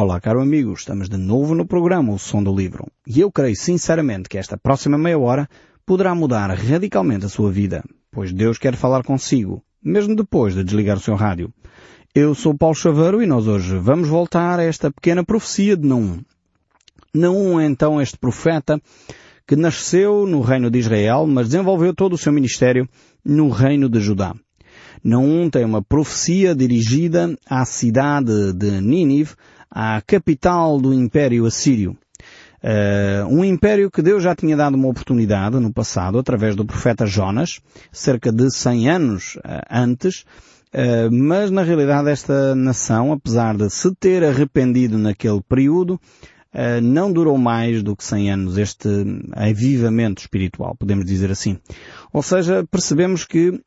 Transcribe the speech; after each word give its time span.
Olá, 0.00 0.20
caro 0.20 0.40
amigo, 0.40 0.72
estamos 0.74 1.08
de 1.08 1.16
novo 1.16 1.56
no 1.56 1.66
programa 1.66 2.12
O 2.12 2.20
Som 2.20 2.40
do 2.40 2.54
Livro 2.54 2.86
e 3.04 3.18
eu 3.18 3.32
creio 3.32 3.56
sinceramente 3.56 4.28
que 4.28 4.38
esta 4.38 4.56
próxima 4.56 4.96
meia 4.96 5.18
hora 5.18 5.50
poderá 5.84 6.14
mudar 6.14 6.56
radicalmente 6.56 7.26
a 7.26 7.28
sua 7.28 7.50
vida, 7.50 7.82
pois 8.12 8.32
Deus 8.32 8.58
quer 8.58 8.76
falar 8.76 9.02
consigo, 9.02 9.60
mesmo 9.82 10.14
depois 10.14 10.54
de 10.54 10.62
desligar 10.62 10.98
o 10.98 11.00
seu 11.00 11.16
rádio. 11.16 11.52
Eu 12.14 12.32
sou 12.32 12.56
Paulo 12.56 12.76
Chaveiro 12.76 13.20
e 13.20 13.26
nós 13.26 13.48
hoje 13.48 13.76
vamos 13.76 14.06
voltar 14.06 14.60
a 14.60 14.62
esta 14.62 14.88
pequena 14.88 15.24
profecia 15.24 15.76
de 15.76 15.88
Naum. 15.88 16.20
Naum 17.12 17.58
é 17.58 17.66
então 17.66 18.00
este 18.00 18.16
profeta 18.16 18.80
que 19.48 19.56
nasceu 19.56 20.28
no 20.28 20.42
reino 20.42 20.70
de 20.70 20.78
Israel, 20.78 21.26
mas 21.26 21.48
desenvolveu 21.48 21.92
todo 21.92 22.12
o 22.12 22.18
seu 22.18 22.32
ministério 22.32 22.88
no 23.24 23.48
reino 23.48 23.88
de 23.88 23.98
Judá. 23.98 24.32
Naum 25.02 25.50
tem 25.50 25.64
uma 25.64 25.82
profecia 25.82 26.54
dirigida 26.54 27.36
à 27.48 27.64
cidade 27.64 28.52
de 28.52 28.80
Nínive, 28.80 29.34
à 29.70 30.00
capital 30.06 30.80
do 30.80 30.92
Império 30.92 31.46
Assírio. 31.46 31.96
Uh, 32.62 33.24
um 33.28 33.44
império 33.44 33.88
que 33.88 34.02
Deus 34.02 34.22
já 34.22 34.34
tinha 34.34 34.56
dado 34.56 34.74
uma 34.74 34.88
oportunidade 34.88 35.58
no 35.60 35.72
passado, 35.72 36.18
através 36.18 36.56
do 36.56 36.64
profeta 36.64 37.06
Jonas, 37.06 37.60
cerca 37.92 38.32
de 38.32 38.50
100 38.50 38.90
anos 38.90 39.36
uh, 39.36 39.40
antes, 39.70 40.24
uh, 40.74 41.12
mas 41.12 41.52
na 41.52 41.62
realidade 41.62 42.10
esta 42.10 42.56
nação, 42.56 43.12
apesar 43.12 43.56
de 43.56 43.70
se 43.70 43.94
ter 43.94 44.24
arrependido 44.24 44.98
naquele 44.98 45.40
período, 45.40 46.00
não 46.82 47.12
durou 47.12 47.36
mais 47.36 47.82
do 47.82 47.94
que 47.94 48.02
100 48.02 48.32
anos 48.32 48.58
este 48.58 48.88
avivamento 49.32 50.22
espiritual, 50.22 50.74
podemos 50.76 51.04
dizer 51.04 51.30
assim. 51.30 51.58
Ou 52.10 52.22
seja, 52.22 52.66
percebemos 52.68 53.24
que 53.24 53.60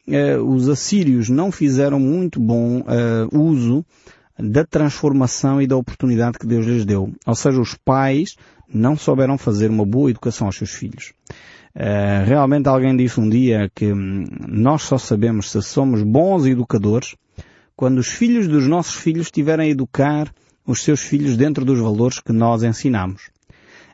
os 0.44 0.68
assírios 0.68 1.30
não 1.30 1.52
fizeram 1.52 1.99
muito 1.99 2.40
bom 2.40 2.84
uso 3.32 3.86
da 4.41 4.66
transformação 4.66 5.62
e 5.62 5.68
da 5.68 5.77
oportunidade 5.77 6.40
que 6.40 6.48
Deus 6.48 6.66
lhes 6.66 6.86
deu. 6.86 7.13
Ou 7.26 7.36
seja, 7.36 7.62
os 7.62 7.76
pais 7.76 8.36
não 8.73 8.98
souberam 8.98 9.38
fazer 9.38 9.70
uma 9.70 9.86
boa 9.86 10.10
educação 10.10 10.48
aos 10.48 10.57
seus 10.57 10.71
filhos. 10.71 11.13
Uh, 11.76 12.26
realmente 12.26 12.68
alguém 12.68 12.96
disse 12.98 13.20
um 13.20 13.29
dia 13.29 13.71
que 13.74 13.93
hum, 13.93 14.26
nós 14.48 14.82
só 14.82 14.98
sabemos 14.98 15.51
se 15.51 15.62
somos 15.62 16.04
bons 16.04 16.46
educadores 16.46 17.16
quando 17.77 17.99
os 17.99 18.10
filhos 18.10 18.48
dos 18.48 18.68
nossos 18.68 18.96
filhos 18.96 19.27
estiverem 19.27 19.68
a 19.68 19.70
educar 19.70 20.34
os 20.66 20.84
seus 20.84 20.99
filhos 21.01 21.38
dentro 21.38 21.63
dos 21.63 21.79
valores 21.79 22.20
que 22.20 22.34
nós 22.34 22.63
ensinamos. 22.63 23.29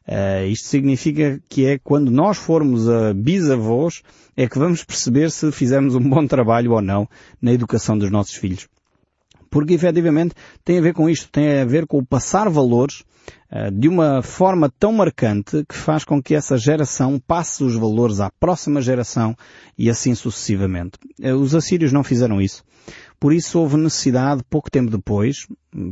Uh, 0.07 0.47
isto 0.47 0.67
significa 0.67 1.39
que 1.49 1.65
é 1.65 1.77
quando 1.77 2.09
nós 2.09 2.37
formos 2.37 2.89
a 2.89 3.13
bisavós 3.13 4.01
é 4.35 4.47
que 4.47 4.57
vamos 4.57 4.83
perceber 4.83 5.29
se 5.29 5.51
fizemos 5.51 5.95
um 5.95 6.09
bom 6.09 6.25
trabalho 6.25 6.71
ou 6.71 6.81
não 6.81 7.07
na 7.41 7.51
educação 7.51 7.97
dos 7.97 8.09
nossos 8.09 8.35
filhos. 8.35 8.67
Porque 9.57 9.73
efetivamente 9.73 10.35
tem 10.63 10.77
a 10.77 10.81
ver 10.81 10.93
com 10.93 11.09
isto, 11.09 11.29
tem 11.31 11.61
a 11.61 11.65
ver 11.65 11.87
com 11.87 11.97
o 11.97 12.05
passar 12.05 12.47
valores 12.47 13.03
uh, 13.51 13.71
de 13.71 13.87
uma 13.87 14.21
forma 14.21 14.71
tão 14.77 14.91
marcante 14.93 15.65
que 15.67 15.73
faz 15.73 16.05
com 16.05 16.21
que 16.21 16.35
essa 16.35 16.59
geração 16.59 17.19
passe 17.19 17.63
os 17.63 17.73
valores 17.75 18.19
à 18.19 18.29
próxima 18.39 18.83
geração 18.83 19.35
e 19.75 19.89
assim 19.89 20.13
sucessivamente. 20.13 20.99
Uh, 21.19 21.33
os 21.33 21.55
assírios 21.55 21.91
não 21.91 22.03
fizeram 22.03 22.39
isso. 22.39 22.63
Por 23.19 23.33
isso 23.33 23.59
houve 23.59 23.77
necessidade, 23.77 24.43
pouco 24.47 24.69
tempo 24.69 24.91
depois, 24.91 25.47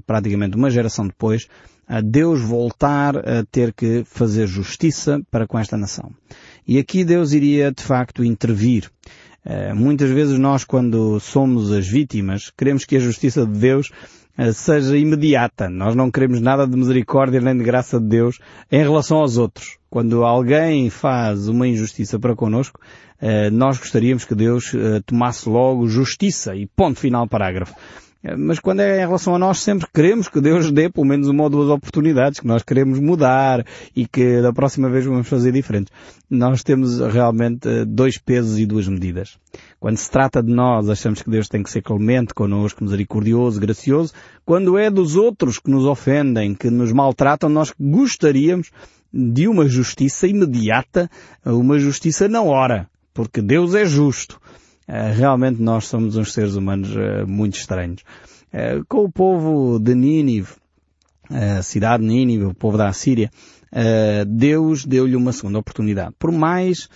praticamente 0.06 0.56
uma 0.56 0.70
geração 0.70 1.08
depois, 1.08 1.48
a 1.88 2.02
Deus 2.02 2.42
voltar 2.42 3.18
a 3.18 3.44
ter 3.50 3.74
que 3.74 4.04
fazer 4.06 4.46
justiça 4.46 5.20
para 5.32 5.48
com 5.48 5.58
esta 5.58 5.76
nação. 5.76 6.12
E 6.68 6.78
aqui 6.78 7.04
Deus 7.04 7.32
iria 7.32 7.72
de 7.72 7.82
facto 7.82 8.24
intervir. 8.24 8.92
Eh, 9.46 9.74
muitas 9.74 10.10
vezes 10.10 10.40
nós, 10.40 10.64
quando 10.64 11.20
somos 11.20 11.72
as 11.72 11.88
vítimas, 11.88 12.52
queremos 12.58 12.84
que 12.84 12.98
a 12.98 13.00
justiça 13.00 13.46
de 13.46 13.60
Deus 13.60 13.92
eh, 14.36 14.52
seja 14.52 14.98
imediata. 14.98 15.70
Nós 15.70 15.96
não 15.96 16.10
queremos 16.10 16.42
nada 16.42 16.66
de 16.66 16.76
misericórdia 16.76 17.40
nem 17.40 17.56
de 17.56 17.64
graça 17.64 18.00
de 18.00 18.08
Deus 18.08 18.40
em 18.72 18.82
relação 18.82 19.18
aos 19.18 19.38
outros. 19.38 19.78
Quando 19.88 20.24
alguém 20.24 20.90
faz 20.90 21.48
uma 21.48 21.68
injustiça 21.68 22.18
para 22.18 22.36
connosco, 22.36 22.80
eh, 23.22 23.52
nós 23.52 23.78
gostaríamos 23.78 24.26
que 24.26 24.34
Deus 24.34 24.74
tomasse 25.06 25.48
logo 25.48 25.88
justiça 25.88 26.56
e 26.56 26.66
ponto 26.66 27.00
final 27.00 27.28
parágrafo. 27.28 27.76
Mas 28.38 28.60
quando 28.60 28.80
é 28.80 28.98
em 28.98 29.06
relação 29.06 29.36
a 29.36 29.40
nós, 29.40 29.60
sempre 29.60 29.88
queremos 29.94 30.28
que 30.28 30.42
Deus 30.42 30.72
dê 30.72 30.90
pelo 30.90 31.06
menos 31.06 31.28
uma 31.28 31.44
ou 31.44 31.50
duas 31.50 31.70
oportunidades, 31.70 32.40
que 32.40 32.48
nós 32.48 32.64
queremos 32.64 33.00
mudar 33.00 33.64
e 33.96 34.08
que 34.08 34.42
da 34.42 34.52
próxima 34.52 34.90
vez 34.90 35.06
vamos 35.06 35.28
fazer 35.28 35.52
diferente. 35.52 35.92
Nós 36.30 36.64
temos 36.64 37.00
realmente 37.00 37.68
eh, 37.68 37.86
dois 37.86 38.18
pesos 38.18 38.58
e 38.58 38.66
duas 38.66 38.88
medidas. 38.88 39.38
Quando 39.80 39.98
se 39.98 40.10
trata 40.10 40.42
de 40.42 40.52
nós, 40.52 40.90
achamos 40.90 41.22
que 41.22 41.30
Deus 41.30 41.48
tem 41.48 41.62
que 41.62 41.70
ser 41.70 41.84
clemente 41.84 42.34
connosco, 42.34 42.84
misericordioso, 42.84 43.60
gracioso. 43.60 44.12
Quando 44.44 44.78
é 44.78 44.90
dos 44.90 45.16
outros 45.16 45.60
que 45.60 45.70
nos 45.70 45.86
ofendem, 45.86 46.56
que 46.56 46.72
nos 46.72 46.92
maltratam, 46.92 47.48
nós 47.48 47.74
gostaríamos 47.80 48.72
de 49.14 49.48
uma 49.48 49.68
justiça 49.68 50.28
imediata, 50.28 51.10
uma 51.46 51.78
justiça 51.78 52.28
na 52.28 52.42
hora, 52.42 52.90
porque 53.14 53.42
Deus 53.42 53.76
é 53.76 53.86
justo. 53.86 54.40
Eh, 54.88 55.12
realmente 55.12 55.62
nós 55.62 55.86
somos 55.88 56.16
uns 56.16 56.32
seres 56.32 56.56
humanos 56.56 56.96
uh, 56.96 57.28
muito 57.28 57.58
estranhos. 57.58 58.02
Uh, 58.54 58.86
com 58.88 59.04
o 59.04 59.12
povo 59.12 59.80
de 59.80 59.96
Nínive, 59.96 60.54
a 61.30 61.62
cidade 61.64 62.04
de 62.04 62.10
Nínive, 62.10 62.46
o 62.46 62.54
povo 62.54 62.78
da 62.78 62.88
Assíria, 62.88 63.32
Deus 64.28 64.86
deu-lhe 64.86 65.16
uma 65.16 65.34
segunda 65.34 65.58
oportunidade. 65.58 66.14
Por 66.20 66.32
mais 66.32 66.88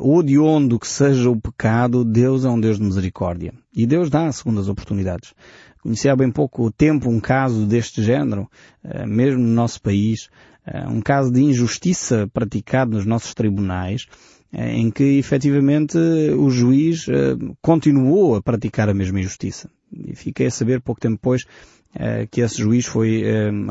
odiondo 0.00 0.78
que 0.78 0.88
seja 0.88 1.28
o 1.28 1.38
pecado, 1.38 2.02
Deus 2.02 2.46
é 2.46 2.48
um 2.48 2.58
Deus 2.58 2.78
de 2.78 2.84
misericórdia. 2.84 3.52
E 3.76 3.86
Deus 3.86 4.08
dá 4.08 4.32
segundas 4.32 4.66
oportunidades. 4.66 5.34
Conheci 5.82 6.08
há 6.08 6.16
bem 6.16 6.32
pouco 6.32 6.72
tempo 6.72 7.10
um 7.10 7.20
caso 7.20 7.66
deste 7.66 8.02
género, 8.02 8.50
mesmo 9.06 9.40
no 9.40 9.54
nosso 9.54 9.82
país, 9.82 10.30
um 10.88 11.02
caso 11.02 11.30
de 11.30 11.42
injustiça 11.42 12.28
praticado 12.32 12.96
nos 12.96 13.04
nossos 13.04 13.34
tribunais, 13.34 14.06
eh, 14.06 14.39
em 14.52 14.90
que 14.90 15.18
efetivamente 15.18 15.96
o 15.96 16.50
juiz 16.50 17.06
eh, 17.08 17.36
continuou 17.62 18.34
a 18.34 18.42
praticar 18.42 18.88
a 18.88 18.94
mesma 18.94 19.20
injustiça. 19.20 19.70
E 19.92 20.14
fiquei 20.14 20.46
a 20.46 20.50
saber 20.50 20.80
pouco 20.80 21.00
tempo 21.00 21.16
depois 21.16 21.44
eh, 21.94 22.26
que 22.30 22.40
esse 22.40 22.58
juiz 22.58 22.86
foi 22.86 23.22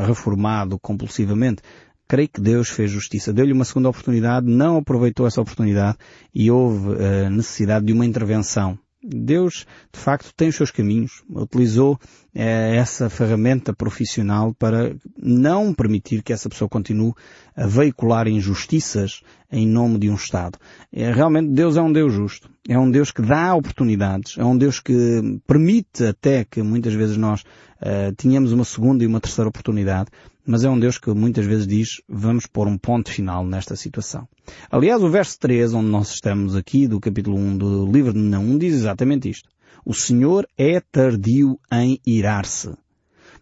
reformado 0.06 0.80
compulsivamente. 0.80 1.62
Creio 2.08 2.30
que 2.30 2.42
Deus 2.42 2.70
fez 2.70 2.90
justiça. 2.90 3.32
Deu-lhe 3.32 3.54
uma 3.54 3.66
segunda 3.66 3.90
oportunidade, 3.90 4.48
não 4.48 4.78
aproveitou 4.78 5.28
essa 5.28 5.42
oportunidade 5.42 5.98
e 6.34 6.50
houve 6.50 6.98
necessidade 7.30 7.86
de 7.86 7.94
uma 7.94 8.06
intervenção 8.06 8.80
Deus, 9.02 9.66
de 9.94 10.00
facto, 10.00 10.34
tem 10.36 10.50
os 10.50 10.56
seus 10.56 10.72
caminhos, 10.72 11.24
utilizou 11.30 11.98
eh, 12.36 12.76
essa 12.76 13.10
ferramenta 13.10 13.74
profissional 13.74 14.54
para 14.54 14.94
não 15.18 15.74
permitir 15.74 16.22
que 16.22 16.34
essa 16.34 16.50
pessoa 16.50 16.68
continue 16.68 17.14
a 17.56 17.66
veicular 17.66 18.28
injustiças 18.28 19.22
em 19.52 19.66
nome 19.66 19.98
de 20.00 20.10
um 20.10 20.16
Estado. 20.16 20.60
É, 20.92 21.12
realmente 21.12 21.50
Deus 21.50 21.78
é 21.78 21.82
um 21.82 21.92
Deus 21.92 22.12
justo, 22.14 22.50
é 22.68 22.78
um 22.78 22.92
Deus 22.92 23.12
que 23.12 23.22
dá 23.22 23.56
oportunidades, 23.56 24.38
é 24.38 24.44
um 24.44 24.58
Deus 24.58 24.80
que 24.82 25.40
permite 25.48 26.06
até 26.06 26.44
que 26.44 26.62
muitas 26.62 26.94
vezes 26.94 27.16
nós 27.16 27.42
uh, 27.42 28.14
tenhamos 28.18 28.52
uma 28.52 28.66
segunda 28.66 29.04
e 29.04 29.08
uma 29.08 29.22
terceira 29.22 29.48
oportunidade, 29.50 30.10
mas 30.50 30.64
é 30.64 30.70
um 30.70 30.80
Deus 30.80 30.98
que 30.98 31.12
muitas 31.12 31.46
vezes 31.46 31.68
diz, 31.68 32.02
vamos 32.10 32.48
pôr 32.48 32.68
um 32.68 32.76
ponto 32.76 33.12
final 33.12 33.46
nesta 33.46 33.76
situação. 33.76 34.28
Aliás, 34.72 35.04
o 35.04 35.08
verso 35.08 35.38
3, 35.42 35.76
onde 35.76 35.90
nós 35.90 36.10
estamos 36.10 36.56
aqui, 36.56 36.88
do 36.88 37.00
capítulo 37.00 37.38
1 37.38 37.58
do 37.60 37.86
livro 37.86 38.12
de 38.12 38.18
Naum, 38.18 38.58
diz 38.58 38.74
exatamente 38.74 39.30
isto. 39.30 39.48
O 39.86 39.94
Senhor 39.94 40.48
é 40.58 40.80
tardio 40.80 41.60
em 41.72 42.00
irar-se, 42.04 42.76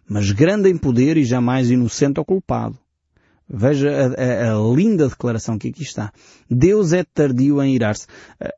mas 0.06 0.32
grande 0.32 0.68
em 0.68 0.76
poder 0.76 1.16
e 1.16 1.24
jamais 1.24 1.70
inocente 1.70 2.18
ou 2.18 2.26
culpado. 2.26 2.78
Veja 3.48 3.88
a, 3.88 4.50
a, 4.50 4.54
a, 4.54 4.76
linda 4.76 5.08
declaração 5.08 5.58
que 5.58 5.68
aqui 5.68 5.84
está. 5.84 6.12
Deus 6.50 6.92
é 6.92 7.04
tardio 7.04 7.62
em 7.62 7.74
irar-se. 7.74 8.06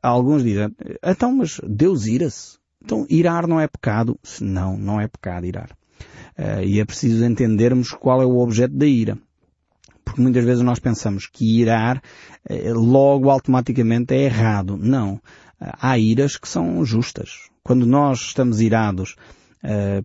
Alguns 0.03 0.43
dizem, 0.43 0.75
então, 1.01 1.33
mas 1.33 1.57
Deus 1.65 2.05
ira-se? 2.05 2.57
Então, 2.83 3.05
irar 3.09 3.47
não 3.47 3.61
é 3.61 3.67
pecado? 3.69 4.19
Não, 4.41 4.75
não 4.75 4.99
é 4.99 5.07
pecado 5.07 5.45
irar. 5.45 5.69
Uh, 6.37 6.63
e 6.63 6.79
é 6.79 6.85
preciso 6.85 7.23
entendermos 7.25 7.91
qual 7.91 8.21
é 8.21 8.25
o 8.25 8.39
objeto 8.39 8.75
da 8.75 8.85
ira. 8.85 9.17
Porque 10.03 10.21
muitas 10.21 10.43
vezes 10.43 10.63
nós 10.63 10.79
pensamos 10.79 11.27
que 11.27 11.59
irar 11.59 12.01
uh, 12.49 12.73
logo 12.73 13.29
automaticamente 13.29 14.13
é 14.13 14.23
errado. 14.23 14.77
Não. 14.77 15.15
Uh, 15.15 15.19
há 15.79 15.97
iras 15.97 16.37
que 16.37 16.47
são 16.47 16.83
justas. 16.83 17.49
Quando 17.63 17.85
nós 17.85 18.19
estamos 18.21 18.59
irados, 18.59 19.15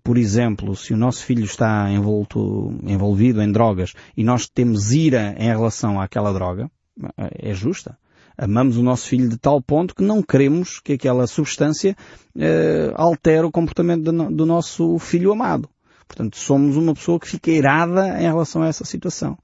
por 0.04 0.18
exemplo, 0.18 0.76
se 0.76 0.92
o 0.92 0.96
nosso 0.98 1.24
filho 1.24 1.46
está 1.46 1.90
envolto, 1.90 2.78
envolvido 2.82 3.40
em 3.40 3.50
drogas 3.50 3.94
e 4.14 4.22
nós 4.22 4.46
temos 4.46 4.92
ira 4.92 5.34
em 5.38 5.46
relação 5.46 5.98
àquela 5.98 6.30
droga, 6.34 6.70
é 7.16 7.54
justa 7.54 7.96
amamos 8.36 8.76
o 8.76 8.82
nosso 8.82 9.08
filho 9.08 9.28
de 9.28 9.38
tal 9.38 9.60
ponto 9.62 9.94
que 9.94 10.02
não 10.02 10.22
queremos 10.22 10.78
que 10.80 10.92
aquela 10.92 11.26
substância 11.26 11.96
uh, 12.36 12.92
altere 12.94 13.46
o 13.46 13.50
comportamento 13.50 14.02
do, 14.02 14.30
do, 14.30 14.46
nosso 14.46 14.98
filho 14.98 15.32
amado. 15.32 15.68
Portanto, 16.06 16.36
somos 16.36 16.76
uma 16.76 16.94
pessoa 16.94 17.18
que 17.18 17.28
fica 17.28 17.50
irada 17.50 18.20
em 18.20 18.26
relação 18.26 18.62
a 18.62 18.68
essa 18.68 18.84
situação. 18.84 19.36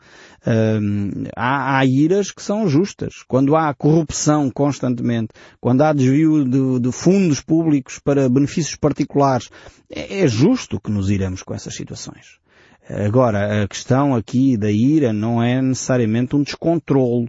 Há, 1.37 1.79
há, 1.79 1.85
iras 1.85 2.31
que 2.31 2.43
são 2.43 2.69
justas. 2.69 3.23
Quando 3.27 3.57
há 3.57 3.75
corrupção 3.75 4.51
constantemente, 4.51 5.31
quando 5.61 5.83
há 5.83 5.93
desvio 5.93 6.45
de, 6.45 6.81
de 6.81 6.93
fundos 6.93 7.41
públicos 7.41 7.99
para 7.99 8.29
benefícios 8.29 8.77
particulares, 8.77 9.51
é, 9.91 10.21
é 10.21 10.29
justo 10.29 10.81
que 10.81 10.91
nos 10.91 11.11
iremos 11.11 11.43
com 11.43 11.55
essas 11.55 11.75
situações. 11.75 12.41
Agora, 12.89 13.63
a 13.63 13.69
questão 13.69 14.15
aqui 14.15 14.57
da 14.57 14.71
ira 14.71 15.13
não 15.13 15.43
é 15.43 15.63
necessariamente 15.63 16.35
um 16.35 16.43
descontrolo, 16.43 17.29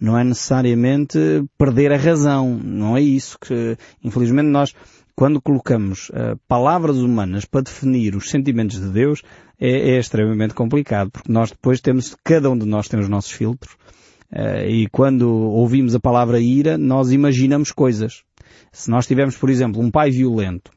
não 0.00 0.18
é 0.18 0.24
necessariamente 0.24 1.18
perder 1.58 1.92
a 1.92 1.96
razão, 1.96 2.58
não 2.62 2.96
é 2.96 3.00
isso 3.00 3.38
que, 3.38 3.76
infelizmente, 4.02 4.48
nós, 4.48 4.74
quando 5.16 5.40
colocamos 5.40 6.10
uh, 6.10 6.38
palavras 6.48 6.96
humanas 6.96 7.44
para 7.44 7.62
definir 7.62 8.16
os 8.16 8.30
sentimentos 8.30 8.80
de 8.80 8.88
Deus, 8.88 9.22
é, 9.60 9.90
é, 9.90 9.98
extremamente 9.98 10.54
complicado, 10.54 11.10
porque 11.10 11.30
nós 11.30 11.50
depois 11.50 11.80
temos, 11.80 12.16
cada 12.24 12.50
um 12.50 12.58
de 12.58 12.66
nós 12.66 12.88
tem 12.88 12.98
os 12.98 13.08
nossos 13.08 13.30
filtros, 13.30 13.74
uh, 14.32 14.66
e 14.66 14.88
quando 14.88 15.30
ouvimos 15.30 15.94
a 15.94 16.00
palavra 16.00 16.40
ira, 16.40 16.76
nós 16.76 17.12
imaginamos 17.12 17.70
coisas. 17.70 18.22
Se 18.72 18.90
nós 18.90 19.06
tivermos, 19.06 19.36
por 19.36 19.50
exemplo, 19.50 19.80
um 19.80 19.90
pai 19.90 20.10
violento, 20.10 20.70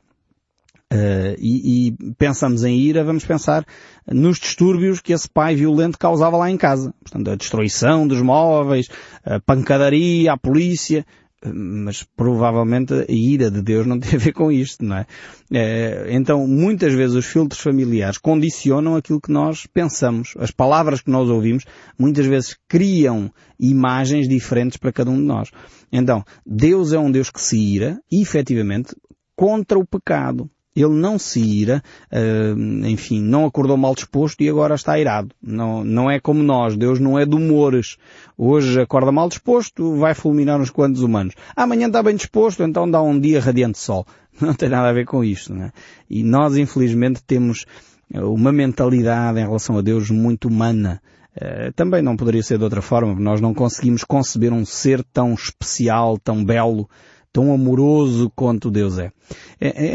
Uh, 0.89 1.35
e, 1.37 1.89
e, 1.89 2.13
pensamos 2.17 2.63
em 2.63 2.77
ira, 2.77 3.03
vamos 3.03 3.25
pensar 3.25 3.65
nos 4.09 4.39
distúrbios 4.39 5.01
que 5.01 5.11
esse 5.11 5.27
pai 5.27 5.53
violento 5.53 5.99
causava 5.99 6.37
lá 6.37 6.49
em 6.49 6.55
casa. 6.55 6.93
Portanto, 7.03 7.29
a 7.29 7.35
destruição 7.35 8.07
dos 8.07 8.21
móveis, 8.21 8.87
a 9.25 9.37
pancadaria, 9.37 10.31
a 10.31 10.37
polícia, 10.37 11.05
mas 11.45 12.03
provavelmente 12.03 12.93
a 12.93 13.05
ira 13.07 13.51
de 13.51 13.61
Deus 13.61 13.85
não 13.85 13.99
tem 13.99 14.15
a 14.15 14.21
ver 14.21 14.33
com 14.33 14.51
isto, 14.51 14.83
não 14.83 14.97
é? 14.97 15.05
é? 15.51 16.07
Então, 16.09 16.47
muitas 16.47 16.93
vezes 16.93 17.15
os 17.15 17.25
filtros 17.25 17.61
familiares 17.61 18.17
condicionam 18.17 18.95
aquilo 18.95 19.21
que 19.21 19.31
nós 19.31 19.65
pensamos. 19.67 20.33
As 20.37 20.51
palavras 20.51 21.01
que 21.01 21.11
nós 21.11 21.29
ouvimos 21.29 21.63
muitas 21.97 22.25
vezes 22.25 22.57
criam 22.67 23.31
imagens 23.59 24.27
diferentes 24.27 24.77
para 24.77 24.91
cada 24.91 25.11
um 25.11 25.17
de 25.17 25.25
nós. 25.25 25.51
Então, 25.91 26.23
Deus 26.45 26.91
é 26.91 26.99
um 26.99 27.11
Deus 27.11 27.29
que 27.29 27.41
se 27.41 27.57
ira, 27.57 27.99
efetivamente, 28.11 28.95
contra 29.35 29.77
o 29.77 29.85
pecado. 29.85 30.49
Ele 30.79 30.93
não 30.93 31.17
se 31.17 31.39
ira, 31.39 31.81
uh, 32.11 32.85
enfim, 32.85 33.19
não 33.19 33.45
acordou 33.45 33.75
mal 33.75 33.95
disposto 33.95 34.41
e 34.41 34.49
agora 34.49 34.75
está 34.75 34.99
irado. 34.99 35.29
Não, 35.41 35.83
não 35.83 36.09
é 36.09 36.19
como 36.19 36.43
nós. 36.43 36.77
Deus 36.77 36.99
não 36.99 37.17
é 37.17 37.25
de 37.25 37.35
humores. 37.35 37.97
Hoje 38.37 38.79
acorda 38.79 39.11
mal 39.11 39.27
disposto, 39.27 39.95
vai 39.97 40.13
fulminar 40.13 40.61
uns 40.61 40.69
quantos 40.69 41.01
humanos. 41.01 41.33
Amanhã 41.55 41.87
está 41.87 42.03
bem 42.03 42.15
disposto, 42.15 42.61
então 42.61 42.89
dá 42.89 43.01
um 43.01 43.19
dia 43.19 43.39
radiante 43.39 43.79
sol. 43.79 44.05
Não 44.39 44.53
tem 44.53 44.69
nada 44.69 44.89
a 44.89 44.93
ver 44.93 45.05
com 45.05 45.23
isto, 45.23 45.51
né? 45.51 45.71
E 46.07 46.21
nós, 46.21 46.55
infelizmente, 46.57 47.23
temos 47.25 47.65
uma 48.13 48.51
mentalidade 48.51 49.39
em 49.39 49.43
relação 49.43 49.79
a 49.79 49.81
Deus 49.81 50.11
muito 50.11 50.47
humana. 50.47 51.01
Uh, 51.35 51.71
também 51.75 52.01
não 52.01 52.15
poderia 52.15 52.41
ser 52.41 52.57
de 52.57 52.63
outra 52.63 52.81
forma, 52.81 53.13
nós 53.19 53.39
não 53.39 53.53
conseguimos 53.53 54.03
conceber 54.03 54.51
um 54.51 54.65
ser 54.65 55.03
tão 55.03 55.35
especial, 55.35 56.17
tão 56.17 56.43
belo, 56.43 56.89
tão 57.37 57.53
amoroso 57.53 58.31
quanto 58.35 58.71
Deus 58.71 58.97
é. 58.97 59.11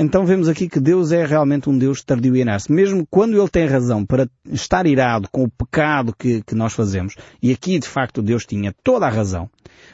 então 0.00 0.24
vemos 0.24 0.48
aqui 0.48 0.68
que 0.68 0.78
Deus 0.78 1.10
é 1.10 1.26
realmente 1.26 1.68
um 1.68 1.76
Deus 1.76 2.00
tardio 2.00 2.36
em 2.36 2.42
irar-se. 2.42 2.70
Mesmo 2.70 3.04
quando 3.10 3.36
Ele 3.36 3.48
tem 3.48 3.66
razão 3.66 4.06
para 4.06 4.28
estar 4.46 4.86
irado 4.86 5.28
com 5.28 5.42
o 5.42 5.50
pecado 5.50 6.14
que, 6.16 6.40
que 6.42 6.54
nós 6.54 6.72
fazemos, 6.72 7.16
e 7.42 7.50
aqui 7.50 7.80
de 7.80 7.88
facto 7.88 8.22
Deus 8.22 8.46
tinha 8.46 8.72
toda 8.84 9.06
a 9.06 9.10
razão, 9.10 9.50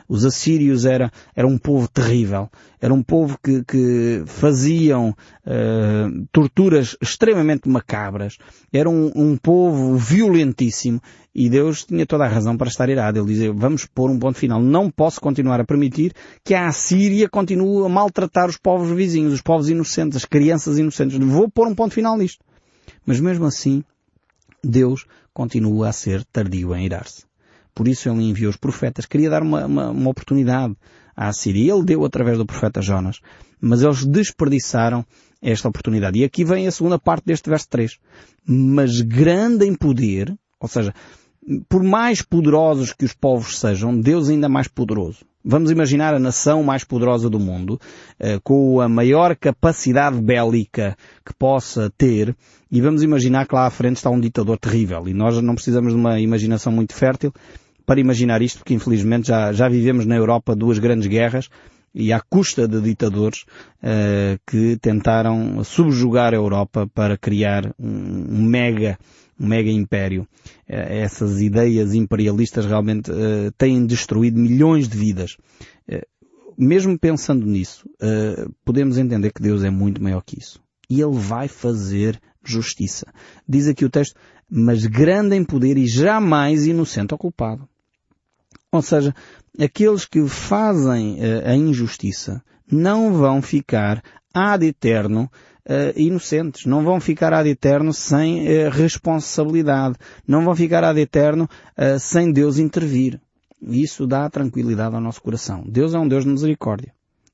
os 0.06 0.26
assírios 0.26 0.84
era, 0.84 1.10
era 1.34 1.46
um 1.46 1.58
povo 1.58 1.88
terrível. 1.88 2.50
Era 2.80 2.94
um 2.94 3.02
povo 3.02 3.38
que, 3.42 3.64
que 3.64 4.22
faziam 4.26 5.10
uh, 5.10 6.26
torturas 6.30 6.96
extremamente 7.00 7.68
macabras. 7.68 8.38
Era 8.72 8.88
um, 8.88 9.10
um 9.14 9.36
povo 9.36 9.96
violentíssimo. 9.96 11.00
E 11.40 11.48
Deus 11.48 11.84
tinha 11.84 12.04
toda 12.04 12.24
a 12.24 12.28
razão 12.28 12.56
para 12.56 12.66
estar 12.66 12.88
irado. 12.88 13.16
Ele 13.16 13.28
dizia, 13.28 13.52
vamos 13.52 13.86
pôr 13.86 14.10
um 14.10 14.18
ponto 14.18 14.36
final. 14.36 14.60
Não 14.60 14.90
posso 14.90 15.20
continuar 15.20 15.60
a 15.60 15.64
permitir 15.64 16.12
que 16.42 16.52
a 16.52 16.66
Assíria 16.66 17.28
continue 17.28 17.86
a 17.86 17.88
maltratar 17.88 18.48
os 18.48 18.56
povos 18.56 18.90
vizinhos, 18.90 19.34
os 19.34 19.40
povos 19.40 19.68
inocentes, 19.68 20.16
as 20.16 20.24
crianças 20.24 20.78
inocentes. 20.78 21.16
Vou 21.16 21.48
pôr 21.48 21.68
um 21.68 21.76
ponto 21.76 21.94
final 21.94 22.18
nisto. 22.18 22.44
Mas 23.06 23.20
mesmo 23.20 23.44
assim, 23.46 23.84
Deus 24.64 25.06
continua 25.32 25.90
a 25.90 25.92
ser 25.92 26.24
tardio 26.24 26.74
em 26.74 26.86
irar-se. 26.86 27.24
Por 27.72 27.86
isso 27.86 28.08
ele 28.08 28.24
enviou 28.24 28.50
os 28.50 28.56
profetas. 28.56 29.06
Queria 29.06 29.30
dar 29.30 29.40
uma, 29.40 29.64
uma, 29.64 29.90
uma 29.90 30.10
oportunidade 30.10 30.74
à 31.14 31.32
Síria. 31.32 31.72
Ele 31.72 31.84
deu 31.84 32.04
através 32.04 32.36
do 32.36 32.44
profeta 32.44 32.82
Jonas. 32.82 33.20
Mas 33.60 33.82
eles 33.82 34.04
desperdiçaram 34.04 35.06
esta 35.40 35.68
oportunidade. 35.68 36.18
E 36.18 36.24
aqui 36.24 36.44
vem 36.44 36.66
a 36.66 36.72
segunda 36.72 36.98
parte 36.98 37.26
deste 37.26 37.48
verso 37.48 37.68
3. 37.68 37.96
Mas 38.44 39.00
grande 39.02 39.64
em 39.66 39.76
poder, 39.76 40.36
ou 40.58 40.66
seja, 40.68 40.92
por 41.68 41.82
mais 41.82 42.22
poderosos 42.22 42.92
que 42.92 43.04
os 43.04 43.14
povos 43.14 43.58
sejam, 43.58 43.98
Deus 43.98 44.28
é 44.28 44.32
ainda 44.32 44.48
mais 44.48 44.68
poderoso. 44.68 45.24
Vamos 45.44 45.70
imaginar 45.70 46.14
a 46.14 46.18
nação 46.18 46.62
mais 46.62 46.84
poderosa 46.84 47.30
do 47.30 47.38
mundo, 47.38 47.80
eh, 48.18 48.38
com 48.42 48.80
a 48.80 48.88
maior 48.88 49.34
capacidade 49.34 50.20
bélica 50.20 50.96
que 51.24 51.32
possa 51.32 51.90
ter, 51.96 52.36
e 52.70 52.80
vamos 52.80 53.02
imaginar 53.02 53.46
que 53.46 53.54
lá 53.54 53.66
à 53.66 53.70
frente 53.70 53.96
está 53.96 54.10
um 54.10 54.20
ditador 54.20 54.58
terrível. 54.58 55.08
E 55.08 55.14
nós 55.14 55.40
não 55.40 55.54
precisamos 55.54 55.94
de 55.94 55.98
uma 55.98 56.20
imaginação 56.20 56.70
muito 56.70 56.92
fértil 56.92 57.32
para 57.86 58.00
imaginar 58.00 58.42
isto, 58.42 58.58
porque 58.58 58.74
infelizmente 58.74 59.28
já, 59.28 59.52
já 59.52 59.68
vivemos 59.68 60.04
na 60.04 60.16
Europa 60.16 60.54
duas 60.54 60.78
grandes 60.78 61.06
guerras 61.06 61.48
e 61.94 62.12
à 62.12 62.20
custa 62.20 62.68
de 62.68 62.82
ditadores 62.82 63.46
uh, 63.82 64.38
que 64.46 64.76
tentaram 64.76 65.64
subjugar 65.64 66.34
a 66.34 66.36
Europa 66.36 66.86
para 66.94 67.16
criar 67.16 67.72
um, 67.78 68.26
um 68.28 68.42
mega 68.42 68.98
um 69.38 69.46
mega 69.46 69.70
império. 69.70 70.22
Uh, 70.22 70.26
essas 70.68 71.40
ideias 71.40 71.94
imperialistas 71.94 72.66
realmente 72.66 73.10
uh, 73.10 73.52
têm 73.56 73.84
destruído 73.86 74.38
milhões 74.38 74.88
de 74.88 74.96
vidas. 74.96 75.36
mesmo 76.56 76.98
pensando 76.98 77.46
nisso, 77.46 77.88
podemos 78.64 78.98
entender 78.98 79.32
que 79.32 79.40
Deus 79.40 79.62
é 79.62 79.70
muito 79.70 80.02
maior 80.02 80.22
que 80.22 80.38
isso. 80.38 80.60
E 80.90 81.00
Ele 81.00 81.16
vai 81.16 81.46
fazer 81.46 82.20
justiça. 82.44 83.06
Diz 83.48 83.68
aqui 83.68 83.84
o 83.84 83.90
texto, 83.90 84.18
mas 84.50 84.84
grande 84.84 85.36
em 85.36 85.44
poder 85.44 85.76
e 85.78 85.86
jamais 85.86 86.66
inocente 86.66 87.12
ou 87.12 87.18
culpado. 87.18 87.68
Ou 88.72 88.82
seja, 88.82 89.14
aqueles 89.60 90.04
que 90.04 90.26
fazem 90.26 91.18
a 91.44 91.54
injustiça 91.54 92.42
não 92.70 93.12
vão 93.12 93.40
ficar 93.40 94.02
ad 94.34 94.66
eterno 94.66 95.30
uh, 95.68 95.92
inocentes, 95.96 96.64
não 96.64 96.82
vão 96.82 97.00
ficar 97.00 97.32
ad 97.32 97.48
eterno 97.48 97.92
sem 97.92 98.46
uh, 98.46 98.70
responsabilidade, 98.70 99.96
não 100.26 100.44
vão 100.44 100.56
ficar 100.56 100.82
ad 100.84 101.00
eterno 101.00 101.48
sem 102.00 102.32
Deus 102.32 102.58
intervir. 102.58 103.20
Isso 103.60 104.06
dá 104.06 104.28
tranquilidade 104.30 104.94
ao 104.94 105.00
nosso 105.00 105.20
coração. 105.20 105.64
Deus 105.66 105.94
é 105.94 105.98
um 105.98 106.08
Deus 106.08 106.24
de 106.24 106.30
misericórdia. 106.30 106.92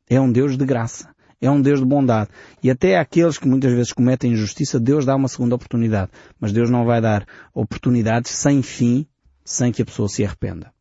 É 0.08 0.20
um 0.20 0.30
Deus 0.30 0.56
de 0.56 0.64
graça. 0.64 1.14
É 1.40 1.50
um 1.50 1.60
Deus 1.60 1.80
de 1.80 1.86
bondade. 1.86 2.30
E 2.62 2.70
até 2.70 2.98
aqueles 2.98 3.38
que 3.38 3.46
muitas 3.46 3.72
vezes 3.72 3.92
cometem 3.92 4.32
injustiça, 4.32 4.80
Deus 4.80 5.04
dá 5.04 5.14
uma 5.14 5.28
segunda 5.28 5.54
oportunidade. 5.54 6.10
Mas 6.40 6.52
Deus 6.52 6.70
não 6.70 6.86
vai 6.86 7.00
dar 7.00 7.26
oportunidades 7.54 8.32
sem 8.32 8.62
fim, 8.62 9.06
sem 9.44 9.70
que 9.70 9.82
a 9.82 9.84
pessoa 9.84 10.08
se 10.08 10.24
arrependa. 10.24 10.73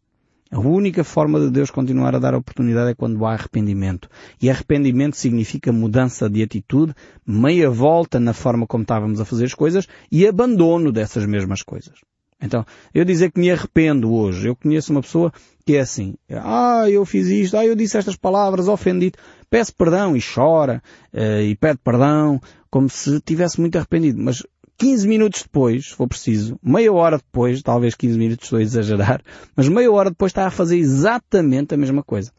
A 0.53 0.60
única 0.60 1.03
forma 1.03 1.39
de 1.39 1.50
Deus 1.50 1.72
continuar 1.72 2.13
a 2.13 2.19
dar 2.19 2.36
oportunidade 2.36 2.91
é 2.91 2.93
quando 2.93 3.25
há 3.25 3.33
arrependimento. 3.33 4.07
E 4.39 4.51
arrependimento 4.51 5.17
significa 5.17 5.74
mudança 5.74 6.29
de 6.29 6.43
atitude, 6.43 6.93
meia 7.25 7.72
volta 7.72 8.19
na 8.19 8.33
forma 8.33 8.67
como 8.67 8.83
estávamos 8.83 9.19
a 9.19 9.25
fazer 9.25 9.45
as 9.45 9.55
coisas 9.55 9.88
e 10.12 10.27
abandono 10.27 10.91
dessas 10.91 11.25
mesmas 11.25 11.63
coisas. 11.63 11.95
Então, 12.39 12.63
eu 12.93 13.03
dizer 13.03 13.31
que 13.31 13.39
me 13.39 13.50
arrependo 13.50 14.13
hoje, 14.13 14.48
eu 14.48 14.55
conheço 14.55 14.91
uma 14.91 15.01
pessoa 15.01 15.33
que 15.65 15.75
é 15.75 15.79
assim, 15.79 16.13
ah, 16.29 16.88
eu 16.88 17.03
fiz 17.03 17.27
isto, 17.29 17.57
ah, 17.57 17.65
eu 17.65 17.74
disse 17.74 17.98
estas 17.98 18.15
palavras, 18.15 18.67
ofendi-te, 18.67 19.17
peço 19.50 19.74
perdão 19.74 20.15
e 20.15 20.22
chora, 20.22 20.83
uh, 21.12 21.41
e 21.41 21.55
pede 21.55 21.79
perdão, 21.83 22.39
como 22.69 22.88
se 22.89 23.19
tivesse 23.22 23.60
muito 23.60 23.75
arrependido. 23.75 24.22
Mas 24.22 24.43
15 24.77 25.08
minutos 25.08 25.44
depois, 25.44 25.88
se 25.88 25.96
for 25.96 26.08
preciso, 26.08 26.60
meia 26.62 26.92
hora 26.92 27.18
depois, 27.18 27.62
talvez 27.62 27.96
15 27.96 28.18
minutos 28.18 28.46
estou 28.46 28.60
a 28.60 28.62
exagerar, 28.62 29.22
mas 29.56 29.68
meia 29.70 29.92
hora 29.92 30.10
depois 30.10 30.32
está 30.32 30.46
a 30.46 30.51
fazer 30.51 30.77
exatamente 30.77 31.74
a 31.74 31.77
mesma 31.77 32.03
coisa. 32.03 32.32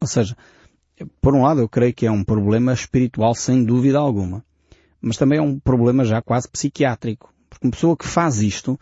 Ou 0.00 0.06
seja, 0.06 0.36
por 1.20 1.34
um 1.34 1.42
lado 1.42 1.60
eu 1.60 1.68
creio 1.68 1.94
que 1.94 2.06
é 2.06 2.10
um 2.10 2.24
problema 2.24 2.72
espiritual 2.72 3.34
sem 3.34 3.64
dúvida 3.64 3.98
alguma, 3.98 4.44
mas 5.00 5.16
também 5.16 5.38
é 5.38 5.42
um 5.42 5.58
problema 5.58 6.04
já 6.04 6.20
quase 6.22 6.48
psiquiátrico, 6.48 7.32
porque 7.48 7.66
uma 7.66 7.72
pessoa 7.72 7.96
que 7.96 8.06
faz 8.06 8.40
isto 8.40 8.78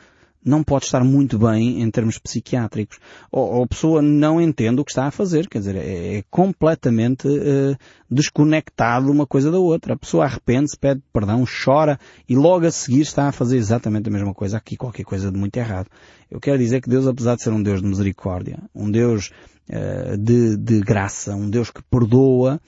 não 0.46 0.62
pode 0.62 0.84
estar 0.84 1.02
muito 1.02 1.36
bem 1.40 1.82
em 1.82 1.90
termos 1.90 2.18
psiquiátricos. 2.18 3.00
Ou, 3.32 3.56
ou 3.56 3.64
a 3.64 3.66
pessoa 3.66 4.00
não 4.00 4.40
entende 4.40 4.80
o 4.80 4.84
que 4.84 4.92
está 4.92 5.06
a 5.06 5.10
fazer, 5.10 5.48
quer 5.48 5.58
dizer, 5.58 5.74
é, 5.74 6.18
é 6.18 6.24
completamente 6.30 7.26
uh, 7.26 7.76
desconectado 8.08 9.10
uma 9.10 9.26
coisa 9.26 9.50
da 9.50 9.58
outra. 9.58 9.94
A 9.94 9.98
pessoa 9.98 10.24
arrepende-se, 10.24 10.78
pede 10.78 11.02
perdão, 11.12 11.44
chora 11.44 11.98
e 12.28 12.36
logo 12.36 12.64
a 12.64 12.70
seguir 12.70 13.00
está 13.00 13.26
a 13.26 13.32
fazer 13.32 13.56
exatamente 13.56 14.08
a 14.08 14.12
mesma 14.12 14.32
coisa. 14.32 14.56
Aqui 14.56 14.76
qualquer 14.76 15.04
coisa 15.04 15.32
de 15.32 15.36
muito 15.36 15.56
errado. 15.56 15.88
Eu 16.30 16.38
quero 16.38 16.58
dizer 16.58 16.80
que 16.80 16.88
Deus, 16.88 17.08
apesar 17.08 17.34
de 17.34 17.42
ser 17.42 17.50
um 17.50 17.62
Deus 17.62 17.82
de 17.82 17.88
misericórdia, 17.88 18.62
um 18.72 18.88
Deus 18.88 19.32
uh, 19.68 20.16
de, 20.16 20.56
de 20.56 20.80
graça, 20.80 21.34
um 21.34 21.50
Deus 21.50 21.72
que 21.72 21.82
perdoa, 21.90 22.60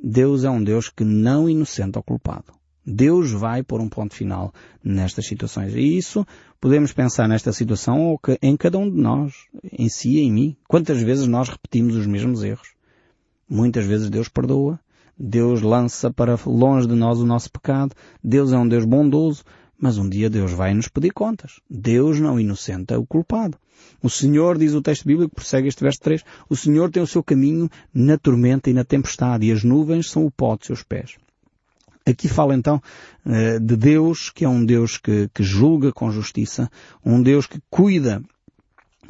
Deus 0.00 0.44
é 0.44 0.50
um 0.50 0.62
Deus 0.62 0.88
que 0.88 1.04
não 1.04 1.48
inocenta 1.48 1.98
o 1.98 2.02
culpado. 2.02 2.52
Deus 2.86 3.32
vai 3.32 3.62
pôr 3.62 3.80
um 3.80 3.88
ponto 3.88 4.14
final 4.14 4.52
nestas 4.82 5.26
situações. 5.26 5.74
E 5.74 5.96
isso 5.96 6.26
podemos 6.60 6.92
pensar 6.92 7.28
nesta 7.28 7.52
situação 7.52 8.18
em 8.42 8.56
cada 8.56 8.78
um 8.78 8.90
de 8.90 9.00
nós, 9.00 9.32
em 9.72 9.88
si 9.88 10.16
e 10.16 10.20
em 10.20 10.32
mim. 10.32 10.56
Quantas 10.68 11.00
vezes 11.00 11.26
nós 11.26 11.48
repetimos 11.48 11.96
os 11.96 12.06
mesmos 12.06 12.42
erros? 12.42 12.74
Muitas 13.48 13.86
vezes 13.86 14.10
Deus 14.10 14.28
perdoa, 14.28 14.78
Deus 15.18 15.62
lança 15.62 16.10
para 16.10 16.38
longe 16.46 16.88
de 16.88 16.94
nós 16.94 17.20
o 17.20 17.26
nosso 17.26 17.50
pecado, 17.50 17.94
Deus 18.22 18.52
é 18.52 18.58
um 18.58 18.66
Deus 18.66 18.84
bondoso, 18.84 19.44
mas 19.78 19.98
um 19.98 20.08
dia 20.08 20.30
Deus 20.30 20.52
vai 20.52 20.74
nos 20.74 20.88
pedir 20.88 21.12
contas. 21.12 21.60
Deus 21.70 22.18
não 22.20 22.40
inocenta 22.40 22.98
o 22.98 23.06
culpado. 23.06 23.58
O 24.02 24.08
Senhor, 24.08 24.58
diz 24.58 24.74
o 24.74 24.82
texto 24.82 25.06
bíblico, 25.06 25.34
prossegue 25.34 25.68
este 25.68 25.82
verso 25.82 26.00
3, 26.00 26.22
o 26.48 26.56
Senhor 26.56 26.90
tem 26.90 27.02
o 27.02 27.06
seu 27.06 27.22
caminho 27.22 27.68
na 27.92 28.16
tormenta 28.16 28.70
e 28.70 28.72
na 28.72 28.84
tempestade, 28.84 29.46
e 29.46 29.52
as 29.52 29.62
nuvens 29.62 30.10
são 30.10 30.24
o 30.24 30.30
pó 30.30 30.56
de 30.56 30.66
seus 30.66 30.82
pés. 30.82 31.16
Aqui 32.06 32.28
fala 32.28 32.54
então 32.54 32.82
eh, 33.24 33.58
de 33.58 33.76
Deus, 33.76 34.30
que 34.30 34.44
é 34.44 34.48
um 34.48 34.64
Deus 34.64 34.98
que, 34.98 35.28
que 35.32 35.42
julga 35.42 35.90
com 35.90 36.10
justiça, 36.10 36.70
um 37.04 37.22
Deus 37.22 37.46
que 37.46 37.60
cuida 37.70 38.22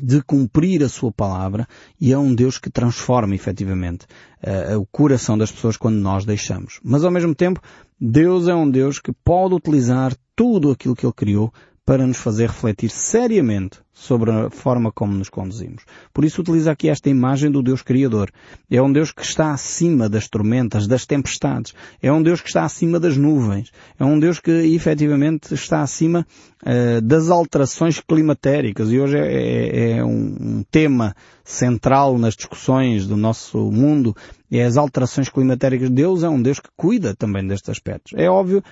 de 0.01 0.23
cumprir 0.23 0.83
a 0.83 0.89
sua 0.89 1.13
palavra 1.13 1.67
e 2.01 2.13
é 2.13 2.19
um 2.19 2.35
Deus 2.35 2.59
que 2.59 2.71
transforma 2.71 3.35
efetivamente 3.35 4.07
uh, 4.43 4.79
o 4.79 4.87
coração 4.87 5.39
das 5.39 5.53
pessoas 5.53 5.77
quando 5.77 5.97
nós 5.97 6.25
deixamos. 6.25 6.81
Mas 6.83 7.05
ao 7.05 7.11
mesmo 7.11 7.35
tempo, 7.35 7.61
Deus 8.01 8.49
é 8.49 8.55
um 8.55 8.69
Deus 8.69 8.99
que 8.99 9.13
pode 9.13 9.55
utilizar 9.55 10.13
tudo 10.35 10.71
aquilo 10.71 10.97
que 10.97 11.07
Ele 11.07 11.13
criou 11.13 11.53
para 11.85 12.07
nos 12.07 12.17
fazer 12.17 12.49
refletir 12.49 12.91
seriamente 12.91 13.79
sobre 13.93 14.31
a 14.31 14.51
forma 14.51 14.91
como 14.91 15.15
nos 15.15 15.29
conduzimos. 15.29 15.85
Por 16.13 16.25
isso 16.25 16.41
utiliza 16.41 16.73
aqui 16.73 16.89
esta 16.89 17.09
imagem 17.09 17.51
do 17.51 17.63
Deus 17.63 17.83
Criador. 17.83 18.31
É 18.71 18.83
um 18.83 18.93
Deus 18.93 19.13
que 19.13 19.23
está 19.23 19.53
acima 19.53 20.09
das 20.09 20.29
tormentas, 20.29 20.87
das 20.87 21.07
tempestades. 21.07 21.75
É 22.03 22.11
um 22.11 22.23
Deus 22.23 22.41
que 22.41 22.49
está 22.49 22.65
acima 22.65 22.99
das 22.99 23.17
nuvens. 23.17 23.71
É 23.99 24.05
um 24.05 24.19
Deus 24.19 24.41
que 24.41 24.51
efetivamente 24.51 25.55
está 25.55 25.83
acima 25.83 26.27
uh, 26.63 27.01
das 27.03 27.31
alterações 27.31 28.01
climatéricas. 28.01 28.91
E 28.91 28.99
hoje 28.99 29.19
é, 29.19 29.27
é, 29.27 29.91
é 29.99 30.05
um, 30.05 30.37
um 30.41 30.65
tema 30.71 31.15
central 31.45 32.19
nas 32.19 32.35
discussões 32.35 33.07
do 33.07 33.17
nosso 33.17 33.71
mundo. 33.71 34.17
É 34.51 34.65
as 34.65 34.77
alterações 34.77 35.29
climatéricas. 35.29 35.89
Deus 35.91 36.23
é 36.23 36.29
um 36.29 36.43
Deus 36.43 36.59
que 36.59 36.69
cuida 36.77 37.15
também 37.15 37.47
destes 37.47 37.69
aspectos. 37.69 38.13
É 38.17 38.29
óbvio 38.29 38.63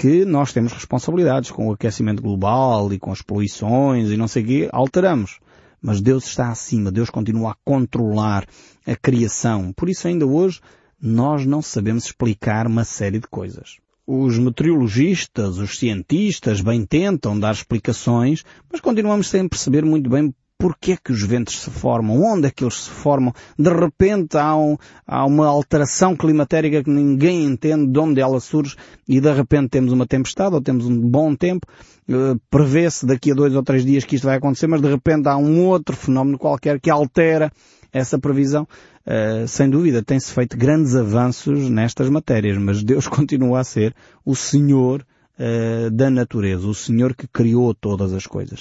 que 0.00 0.24
nós 0.24 0.50
temos 0.50 0.72
responsabilidades 0.72 1.50
com 1.50 1.68
o 1.68 1.72
aquecimento 1.72 2.22
global 2.22 2.90
e 2.90 2.98
com 2.98 3.12
as 3.12 3.20
poluições 3.20 4.08
e 4.08 4.16
não 4.16 4.26
sei 4.26 4.42
o 4.42 4.46
quê, 4.46 4.68
alteramos. 4.72 5.38
Mas 5.78 6.00
Deus 6.00 6.24
está 6.24 6.48
acima, 6.48 6.90
Deus 6.90 7.10
continua 7.10 7.50
a 7.50 7.56
controlar 7.62 8.46
a 8.86 8.96
criação. 8.96 9.74
Por 9.74 9.90
isso 9.90 10.08
ainda 10.08 10.24
hoje 10.24 10.58
nós 10.98 11.44
não 11.44 11.60
sabemos 11.60 12.06
explicar 12.06 12.66
uma 12.66 12.82
série 12.82 13.18
de 13.18 13.26
coisas. 13.26 13.76
Os 14.06 14.38
meteorologistas, 14.38 15.58
os 15.58 15.78
cientistas 15.78 16.62
bem 16.62 16.86
tentam 16.86 17.38
dar 17.38 17.52
explicações, 17.52 18.42
mas 18.72 18.80
continuamos 18.80 19.28
sem 19.28 19.46
perceber 19.46 19.84
muito 19.84 20.08
bem 20.08 20.34
Porquê 20.60 20.92
é 20.92 20.96
que 21.02 21.10
os 21.10 21.22
ventos 21.22 21.58
se 21.58 21.70
formam? 21.70 22.20
Onde 22.22 22.46
é 22.46 22.50
que 22.50 22.62
eles 22.62 22.82
se 22.82 22.90
formam? 22.90 23.32
De 23.58 23.70
repente 23.70 24.36
há, 24.36 24.54
um, 24.54 24.76
há 25.06 25.24
uma 25.24 25.46
alteração 25.46 26.14
climatérica 26.14 26.84
que 26.84 26.90
ninguém 26.90 27.46
entende 27.46 27.90
de 27.90 27.98
onde 27.98 28.20
ela 28.20 28.38
surge 28.40 28.76
e 29.08 29.22
de 29.22 29.32
repente 29.32 29.70
temos 29.70 29.90
uma 29.90 30.06
tempestade 30.06 30.54
ou 30.54 30.60
temos 30.60 30.84
um 30.84 31.00
bom 31.00 31.34
tempo. 31.34 31.66
Uh, 32.06 32.38
Prevê-se 32.50 33.06
daqui 33.06 33.32
a 33.32 33.34
dois 33.34 33.54
ou 33.56 33.62
três 33.62 33.86
dias 33.86 34.04
que 34.04 34.16
isto 34.16 34.26
vai 34.26 34.36
acontecer, 34.36 34.66
mas 34.66 34.82
de 34.82 34.88
repente 34.90 35.30
há 35.30 35.36
um 35.38 35.64
outro 35.64 35.96
fenómeno 35.96 36.36
qualquer 36.36 36.78
que 36.78 36.90
altera 36.90 37.50
essa 37.90 38.18
previsão. 38.18 38.68
Uh, 39.06 39.48
sem 39.48 39.70
dúvida, 39.70 40.02
tem-se 40.02 40.30
feito 40.30 40.58
grandes 40.58 40.94
avanços 40.94 41.70
nestas 41.70 42.10
matérias, 42.10 42.58
mas 42.58 42.84
Deus 42.84 43.08
continua 43.08 43.60
a 43.60 43.64
ser 43.64 43.94
o 44.26 44.36
Senhor 44.36 45.06
uh, 45.40 45.90
da 45.90 46.10
natureza, 46.10 46.66
o 46.66 46.74
Senhor 46.74 47.14
que 47.14 47.26
criou 47.26 47.74
todas 47.74 48.12
as 48.12 48.26
coisas. 48.26 48.60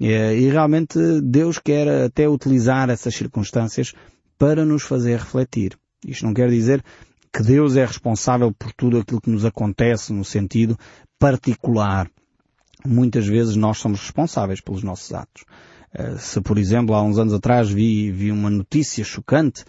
Uh, 0.00 0.32
e 0.34 0.48
realmente 0.48 0.98
Deus 1.20 1.58
quer 1.58 2.04
até 2.04 2.28
utilizar 2.28 2.88
essas 2.88 3.14
circunstâncias 3.14 3.92
para 4.38 4.64
nos 4.64 4.84
fazer 4.84 5.18
refletir. 5.18 5.76
Isto 6.06 6.24
não 6.24 6.32
quer 6.32 6.48
dizer 6.48 6.82
que 7.32 7.42
Deus 7.42 7.76
é 7.76 7.84
responsável 7.84 8.52
por 8.52 8.72
tudo 8.72 8.98
aquilo 8.98 9.20
que 9.20 9.30
nos 9.30 9.44
acontece 9.44 10.12
no 10.12 10.24
sentido 10.24 10.78
particular. 11.18 12.08
Muitas 12.86 13.26
vezes 13.26 13.56
nós 13.56 13.78
somos 13.78 14.00
responsáveis 14.00 14.60
pelos 14.60 14.82
nossos 14.82 15.12
atos. 15.12 15.44
Uh, 15.92 16.16
se, 16.18 16.40
por 16.40 16.56
exemplo, 16.56 16.94
há 16.94 17.02
uns 17.02 17.18
anos 17.18 17.34
atrás 17.34 17.68
vi, 17.68 18.10
vi 18.12 18.30
uma 18.30 18.48
notícia 18.48 19.04
chocante 19.04 19.64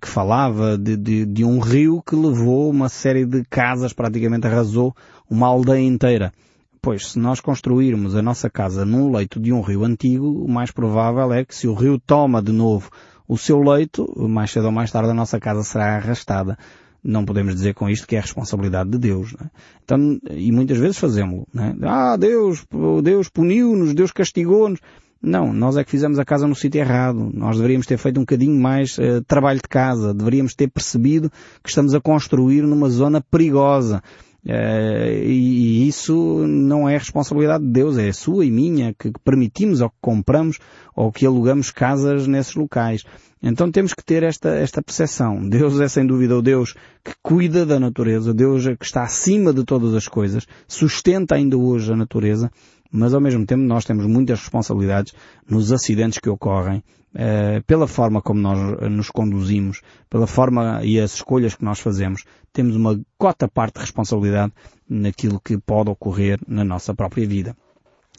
que 0.00 0.08
falava 0.08 0.78
de, 0.78 0.96
de, 0.96 1.26
de, 1.26 1.44
um 1.44 1.58
rio 1.58 2.02
que 2.06 2.14
levou 2.14 2.70
uma 2.70 2.88
série 2.88 3.24
de 3.24 3.42
casas, 3.44 3.92
praticamente 3.92 4.46
arrasou 4.46 4.94
uma 5.28 5.48
aldeia 5.48 5.84
inteira. 5.84 6.32
Pois, 6.80 7.12
se 7.12 7.18
nós 7.18 7.40
construirmos 7.40 8.14
a 8.14 8.22
nossa 8.22 8.48
casa 8.48 8.84
num 8.84 9.10
leito 9.10 9.40
de 9.40 9.52
um 9.52 9.62
rio 9.62 9.84
antigo, 9.84 10.44
o 10.44 10.48
mais 10.48 10.70
provável 10.70 11.32
é 11.32 11.44
que 11.44 11.54
se 11.54 11.66
o 11.66 11.74
rio 11.74 11.98
toma 11.98 12.42
de 12.42 12.52
novo 12.52 12.90
o 13.26 13.38
seu 13.38 13.58
leito, 13.60 14.06
mais 14.28 14.50
cedo 14.50 14.66
ou 14.66 14.72
mais 14.72 14.90
tarde 14.92 15.10
a 15.10 15.14
nossa 15.14 15.40
casa 15.40 15.62
será 15.62 15.96
arrastada. 15.96 16.58
Não 17.02 17.24
podemos 17.24 17.54
dizer 17.54 17.74
com 17.74 17.88
isto 17.88 18.06
que 18.06 18.16
é 18.16 18.20
responsabilidade 18.20 18.90
de 18.90 18.98
Deus. 18.98 19.32
Né? 19.32 19.50
Então, 19.82 20.18
e 20.30 20.52
muitas 20.52 20.78
vezes 20.78 20.98
fazemos. 20.98 21.44
Né? 21.52 21.74
Ah, 21.82 22.16
Deus, 22.16 22.66
Deus 23.02 23.28
puniu-nos, 23.28 23.94
Deus 23.94 24.12
castigou-nos. 24.12 24.80
Não, 25.24 25.52
nós 25.52 25.76
é 25.76 25.82
que 25.82 25.90
fizemos 25.90 26.18
a 26.18 26.24
casa 26.24 26.46
no 26.46 26.54
sítio 26.54 26.80
errado. 26.80 27.30
Nós 27.32 27.56
deveríamos 27.56 27.86
ter 27.86 27.96
feito 27.96 28.18
um 28.18 28.22
bocadinho 28.22 28.60
mais 28.60 28.98
uh, 28.98 29.22
trabalho 29.26 29.60
de 29.60 29.68
casa. 29.68 30.12
Deveríamos 30.12 30.54
ter 30.54 30.68
percebido 30.68 31.30
que 31.62 31.70
estamos 31.70 31.94
a 31.94 32.00
construir 32.00 32.62
numa 32.62 32.90
zona 32.90 33.20
perigosa. 33.20 34.02
Uh, 34.46 35.24
e, 35.24 35.88
isso 35.88 36.46
não 36.46 36.86
é 36.86 36.98
responsabilidade 36.98 37.64
de 37.64 37.70
Deus, 37.70 37.96
é 37.96 38.12
sua 38.12 38.44
e 38.44 38.50
minha, 38.50 38.92
que 38.92 39.10
permitimos 39.24 39.80
ou 39.80 39.88
que 39.88 39.96
compramos 40.02 40.58
ou 40.94 41.10
que 41.10 41.24
alugamos 41.24 41.70
casas 41.70 42.26
nesses 42.26 42.54
locais. 42.54 43.04
Então 43.42 43.70
temos 43.70 43.94
que 43.94 44.04
ter 44.04 44.22
esta, 44.22 44.50
esta 44.50 44.82
percepção. 44.82 45.48
Deus 45.48 45.80
é 45.80 45.88
sem 45.88 46.06
dúvida 46.06 46.36
o 46.36 46.42
Deus 46.42 46.74
que 47.02 47.12
cuida 47.22 47.64
da 47.64 47.80
natureza, 47.80 48.34
Deus 48.34 48.66
é 48.66 48.76
que 48.76 48.84
está 48.84 49.02
acima 49.02 49.52
de 49.52 49.64
todas 49.64 49.94
as 49.94 50.08
coisas, 50.08 50.46
sustenta 50.68 51.34
ainda 51.34 51.56
hoje 51.56 51.90
a 51.90 51.96
natureza, 51.96 52.50
mas 52.96 53.12
ao 53.12 53.20
mesmo 53.20 53.44
tempo 53.44 53.64
nós 53.64 53.84
temos 53.84 54.06
muitas 54.06 54.38
responsabilidades 54.38 55.12
nos 55.50 55.72
acidentes 55.72 56.20
que 56.20 56.30
ocorrem, 56.30 56.80
eh, 57.12 57.60
pela 57.66 57.88
forma 57.88 58.22
como 58.22 58.40
nós 58.40 58.56
nos 58.88 59.10
conduzimos, 59.10 59.82
pela 60.08 60.28
forma 60.28 60.80
e 60.84 61.00
as 61.00 61.14
escolhas 61.14 61.56
que 61.56 61.64
nós 61.64 61.80
fazemos, 61.80 62.22
temos 62.52 62.76
uma 62.76 63.00
cota 63.18 63.48
parte 63.48 63.74
de 63.74 63.80
responsabilidade 63.80 64.52
naquilo 64.88 65.40
que 65.40 65.58
pode 65.58 65.90
ocorrer 65.90 66.38
na 66.46 66.62
nossa 66.62 66.94
própria 66.94 67.26
vida. 67.26 67.56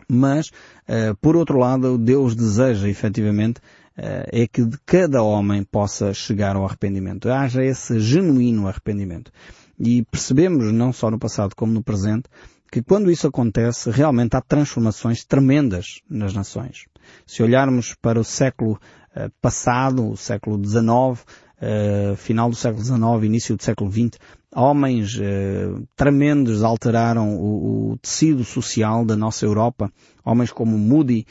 Mas, 0.10 0.52
eh, 0.90 1.14
por 1.22 1.38
outro 1.38 1.58
lado, 1.58 1.98
Deus 1.98 2.36
deseja 2.36 2.90
efetivamente 2.90 3.62
eh, 3.98 4.44
é 4.44 4.48
que 4.48 4.68
cada 4.86 5.24
homem 5.24 5.64
possa 5.64 6.14
chegar 6.14 6.58
ao 6.58 6.66
arrependimento. 6.66 7.30
Haja 7.30 7.64
esse 7.64 7.98
genuíno 8.02 8.68
arrependimento. 8.68 9.32
E 9.80 10.04
percebemos, 10.04 10.74
não 10.74 10.92
só 10.92 11.10
no 11.10 11.18
passado 11.18 11.56
como 11.56 11.72
no 11.72 11.82
presente, 11.82 12.30
que 12.72 12.82
quando 12.82 13.12
isso 13.12 13.28
acontece, 13.28 13.90
realmente 13.90 14.36
há 14.36 14.42
transformações 14.42 15.24
tremendas 15.24 16.02
nas 16.10 16.34
nações. 16.34 16.86
Se 17.26 17.44
olharmos 17.44 17.96
para 18.02 18.20
o 18.20 18.24
século 18.24 18.74
uh, 19.16 19.32
passado, 19.42 20.10
o 20.10 20.18
século 20.18 20.62
XIX, 20.64 21.26
eh, 21.62 22.14
final 22.18 22.50
do 22.50 22.56
século 22.56 22.84
XIX, 22.84 23.24
início 23.24 23.56
do 23.56 23.64
século 23.64 23.90
XX, 23.90 24.20
homens 24.54 25.16
uh, 25.16 25.88
tremendos 25.96 26.64
alteraram 26.64 27.38
o, 27.38 27.92
o, 27.92 27.98
tecido 27.98 28.44
social 28.44 29.06
da 29.06 29.16
nossa 29.16 29.46
Europa. 29.46 29.90
Homens 30.24 30.52
como 30.52 30.78
Moody 30.78 31.26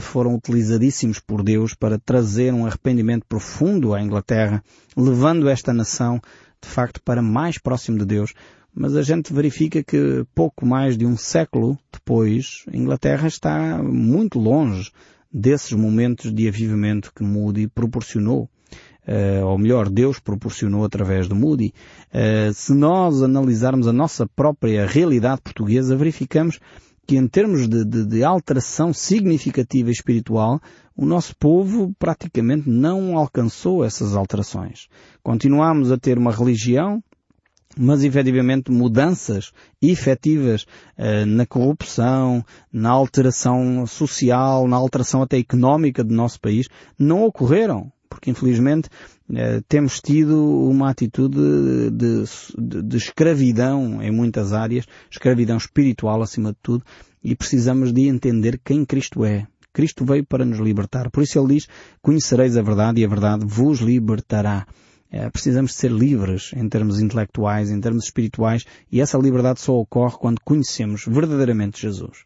foram 0.00 0.34
utilizadíssimos 0.34 1.20
por 1.20 1.42
Deus 1.42 1.74
para 1.74 1.98
trazer 1.98 2.54
um 2.54 2.66
arrependimento 2.66 3.26
profundo 3.28 3.94
à 3.94 4.00
Inglaterra, 4.00 4.64
levando 4.96 5.48
esta 5.48 5.74
nação, 5.74 6.20
de 6.60 6.68
facto, 6.68 7.02
para 7.02 7.20
mais 7.20 7.58
próximo 7.58 7.98
de 7.98 8.06
Deus, 8.06 8.32
mas 8.74 8.96
a 8.96 9.02
gente 9.02 9.32
verifica 9.32 9.82
que 9.82 10.24
pouco 10.34 10.64
mais 10.64 10.96
de 10.96 11.04
um 11.06 11.16
século 11.16 11.78
depois, 11.92 12.64
a 12.72 12.76
Inglaterra 12.76 13.26
está 13.26 13.82
muito 13.82 14.38
longe 14.38 14.90
desses 15.32 15.72
momentos 15.72 16.32
de 16.32 16.48
avivamento 16.48 17.12
que 17.14 17.22
Moody 17.22 17.68
proporcionou. 17.68 18.48
Uh, 19.06 19.44
ou 19.44 19.58
melhor, 19.58 19.88
Deus 19.88 20.20
proporcionou 20.20 20.84
através 20.84 21.26
de 21.26 21.34
Moody. 21.34 21.72
Uh, 22.12 22.52
se 22.52 22.72
nós 22.72 23.22
analisarmos 23.22 23.88
a 23.88 23.92
nossa 23.92 24.26
própria 24.26 24.86
realidade 24.86 25.40
portuguesa, 25.40 25.96
verificamos 25.96 26.60
que 27.06 27.16
em 27.16 27.26
termos 27.26 27.66
de, 27.66 27.84
de, 27.84 28.06
de 28.06 28.22
alteração 28.22 28.92
significativa 28.92 29.90
espiritual, 29.90 30.60
o 30.96 31.04
nosso 31.04 31.34
povo 31.36 31.92
praticamente 31.98 32.68
não 32.68 33.16
alcançou 33.16 33.84
essas 33.84 34.14
alterações. 34.14 34.86
Continuamos 35.22 35.90
a 35.90 35.98
ter 35.98 36.18
uma 36.18 36.30
religião 36.30 37.02
mas 37.76 38.02
efetivamente 38.02 38.70
mudanças 38.70 39.52
efetivas 39.80 40.62
uh, 40.98 41.24
na 41.26 41.46
corrupção, 41.46 42.44
na 42.72 42.90
alteração 42.90 43.86
social, 43.86 44.66
na 44.66 44.76
alteração 44.76 45.22
até 45.22 45.38
económica 45.38 46.02
do 46.02 46.14
nosso 46.14 46.40
país, 46.40 46.68
não 46.98 47.24
ocorreram. 47.24 47.92
Porque 48.08 48.30
infelizmente 48.30 48.88
uh, 49.30 49.62
temos 49.68 50.00
tido 50.00 50.44
uma 50.68 50.90
atitude 50.90 51.38
de, 51.90 51.90
de, 51.90 52.82
de 52.82 52.96
escravidão 52.96 54.02
em 54.02 54.10
muitas 54.10 54.52
áreas, 54.52 54.86
escravidão 55.10 55.56
espiritual 55.56 56.20
acima 56.22 56.50
de 56.50 56.58
tudo, 56.60 56.84
e 57.22 57.36
precisamos 57.36 57.92
de 57.92 58.08
entender 58.08 58.60
quem 58.64 58.84
Cristo 58.84 59.24
é. 59.24 59.46
Cristo 59.72 60.04
veio 60.04 60.26
para 60.26 60.44
nos 60.44 60.58
libertar. 60.58 61.10
Por 61.10 61.22
isso 61.22 61.38
ele 61.38 61.54
diz, 61.54 61.68
conhecereis 62.02 62.56
a 62.56 62.62
verdade 62.62 63.00
e 63.00 63.04
a 63.04 63.08
verdade 63.08 63.46
vos 63.46 63.78
libertará. 63.78 64.66
Eh, 65.12 65.28
precisamos 65.30 65.72
de 65.72 65.76
ser 65.78 65.90
livres 65.90 66.52
em 66.54 66.68
termos 66.68 67.00
intelectuais, 67.00 67.70
em 67.70 67.80
termos 67.80 68.04
espirituais, 68.04 68.64
e 68.90 69.00
essa 69.00 69.18
liberdade 69.18 69.60
só 69.60 69.76
ocorre 69.76 70.16
quando 70.18 70.40
conhecemos 70.44 71.04
verdadeiramente 71.06 71.82
Jesus. 71.82 72.24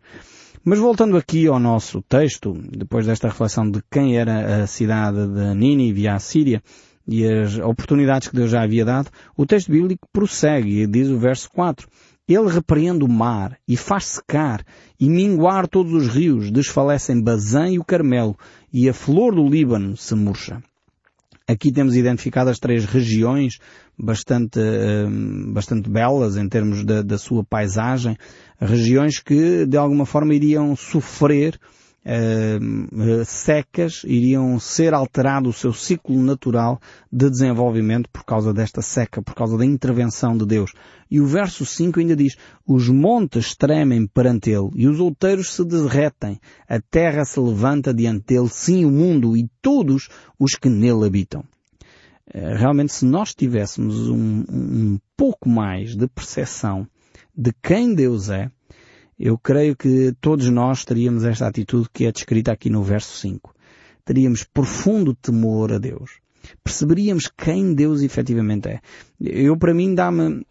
Mas 0.63 0.79
voltando 0.79 1.17
aqui 1.17 1.47
ao 1.47 1.59
nosso 1.59 2.03
texto, 2.03 2.55
depois 2.71 3.07
desta 3.07 3.29
reflexão 3.29 3.71
de 3.71 3.83
quem 3.91 4.19
era 4.19 4.63
a 4.63 4.67
cidade 4.67 5.27
de 5.27 5.55
Nínive 5.55 6.03
e 6.03 6.09
a 6.09 6.19
Síria, 6.19 6.63
e 7.07 7.27
as 7.27 7.59
oportunidades 7.59 8.29
que 8.29 8.37
Deus 8.37 8.51
já 8.51 8.63
havia 8.63 8.85
dado, 8.85 9.11
o 9.37 9.45
texto 9.45 9.71
bíblico 9.71 10.09
prossegue 10.13 10.83
e 10.83 10.87
diz 10.87 11.09
o 11.09 11.19
verso 11.19 11.51
4. 11.51 11.89
Ele 12.27 12.49
repreende 12.49 13.05
o 13.05 13.09
mar 13.09 13.59
e 13.69 13.77
faz 13.77 14.07
secar 14.07 14.65
e 14.99 15.11
minguar 15.11 15.69
todos 15.69 15.93
os 15.93 16.09
rios, 16.09 16.51
desfalecem 16.51 17.23
Bazã 17.23 17.69
e 17.69 17.79
o 17.79 17.85
Carmelo 17.85 18.35
e 18.73 18.89
a 18.89 18.95
flor 18.95 19.35
do 19.35 19.47
Líbano 19.47 19.95
se 19.97 20.15
murcha. 20.15 20.63
Aqui 21.47 21.71
temos 21.71 21.95
identificadas 21.95 22.59
três 22.59 22.87
regiões 22.87 23.59
bastante, 23.99 24.59
hum, 24.59 25.53
bastante 25.53 25.91
belas 25.91 26.39
em 26.39 26.49
termos 26.49 26.83
da, 26.85 27.03
da 27.03 27.19
sua 27.19 27.45
paisagem, 27.45 28.17
regiões 28.59 29.19
que 29.19 29.67
de 29.67 29.77
alguma 29.77 30.07
forma 30.07 30.35
iriam 30.35 30.75
sofrer 30.75 31.59
secas 33.25 34.03
iriam 34.05 34.59
ser 34.61 34.93
alterado 34.93 35.49
o 35.49 35.53
seu 35.53 35.73
ciclo 35.73 36.21
natural 36.23 36.79
de 37.11 37.31
desenvolvimento 37.31 38.09
por 38.11 38.25
causa 38.25 38.53
desta 38.53 38.83
seca, 38.83 39.23
por 39.23 39.35
causa 39.35 39.57
da 39.57 39.65
intervenção 39.65 40.37
de 40.37 40.45
Deus. 40.45 40.73
E 41.11 41.21
o 41.21 41.27
verso 41.27 41.65
5 41.65 42.01
ainda 42.01 42.15
diz, 42.15 42.37
os 42.67 42.89
montes 42.89 43.55
tremem 43.57 44.07
perante 44.07 44.51
ele 44.51 44.71
e 44.75 44.87
os 44.87 45.01
outeiros 45.01 45.55
se 45.55 45.65
derretem, 45.65 46.39
a 46.69 46.81
terra 46.81 47.25
se 47.25 47.41
levanta 47.41 47.95
diante 47.95 48.27
dele, 48.35 48.49
sim 48.49 48.85
o 48.85 48.91
mundo 48.91 49.37
e 49.37 49.49
todos 49.63 50.09
os 50.39 50.55
que 50.55 50.69
nele 50.69 51.07
habitam. 51.07 51.45
Eh, 52.27 52.55
realmente 52.57 52.93
se 52.93 53.05
nós 53.05 53.35
tivéssemos 53.35 54.09
um, 54.09 54.45
um 54.49 54.99
pouco 55.17 55.49
mais 55.49 55.95
de 55.95 56.07
percepção 56.09 56.87
de 57.37 57.53
quem 57.63 57.95
Deus 57.95 58.31
é, 58.31 58.51
eu 59.19 59.39
creio 59.39 59.77
que 59.77 60.13
todos 60.21 60.49
nós 60.49 60.85
teríamos 60.85 61.25
esta 61.25 61.47
atitude 61.47 61.89
que 61.93 62.07
é 62.07 62.13
descrita 62.13 62.53
aqui 62.53 62.69
no 62.69 62.83
verso 62.83 63.17
5. 63.19 63.55
Teríamos 64.05 64.45
profundo 64.45 65.15
temor 65.15 65.73
a 65.73 65.79
Deus. 65.79 66.19
Perceberíamos 66.63 67.31
quem 67.37 67.75
Deus 67.75 68.03
efetivamente 68.03 68.69
é. 68.69 68.81
Eu, 69.21 69.57
para 69.57 69.73
mim, 69.73 69.95
dá-me, 69.95 70.45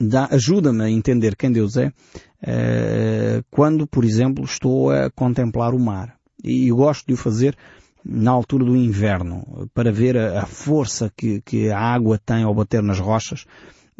dá, 0.00 0.28
ajuda-me 0.30 0.84
a 0.84 0.90
entender 0.90 1.36
quem 1.36 1.52
Deus 1.52 1.76
é, 1.76 1.88
uh, 1.88 3.44
quando, 3.50 3.86
por 3.86 4.04
exemplo, 4.04 4.44
estou 4.44 4.90
a 4.90 5.10
contemplar 5.10 5.74
o 5.74 5.78
mar. 5.78 6.16
E 6.42 6.70
gosto 6.70 7.06
de 7.06 7.14
o 7.14 7.18
fazer 7.18 7.54
na 8.02 8.30
altura 8.30 8.64
do 8.64 8.74
inverno, 8.74 9.68
para 9.74 9.92
ver 9.92 10.16
a, 10.16 10.40
a 10.40 10.46
força 10.46 11.12
que, 11.14 11.42
que 11.42 11.68
a 11.68 11.78
água 11.78 12.18
tem 12.18 12.44
ao 12.44 12.54
bater 12.54 12.82
nas 12.82 12.98
rochas 12.98 13.44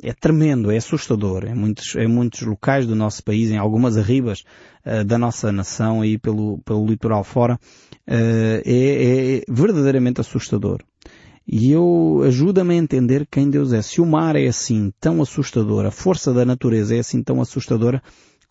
é 0.02 0.12
tremendo, 0.12 0.71
é 0.71 0.76
assustador. 0.76 1.45
Em 1.45 1.54
muitos, 1.54 1.95
em 1.95 2.07
muitos 2.07 2.42
locais 2.42 2.87
do 2.87 2.95
nosso 2.95 3.23
país, 3.23 3.50
em 3.50 3.59
algumas 3.59 3.97
arribas 3.97 4.45
uh, 4.85 5.04
da 5.04 5.19
nossa 5.19 5.52
nação, 5.52 6.02
aí 6.02 6.19
pelo, 6.19 6.59
pelo 6.64 6.87
litoral 6.87 7.25
fora, 7.25 7.54
uh, 7.54 8.62
é, 8.64 8.64
é, 8.64 9.42
verdadeiramente 9.49 10.21
assustador. 10.21 10.80
E 11.47 11.73
eu 11.73 12.23
ajuda-me 12.25 12.75
a 12.75 12.78
entender 12.78 13.26
quem 13.30 13.50
Deus 13.50 13.73
é. 13.73 13.83
Se 13.83 14.00
o 14.00 14.07
mar 14.07 14.37
é 14.37 14.47
assim 14.47 14.92
tão 15.00 15.21
assustador, 15.21 15.85
a 15.85 15.90
força 15.90 16.33
da 16.33 16.45
natureza 16.45 16.95
é 16.95 17.00
assim 17.00 17.23
tão 17.23 17.40
assustadora, 17.40 18.02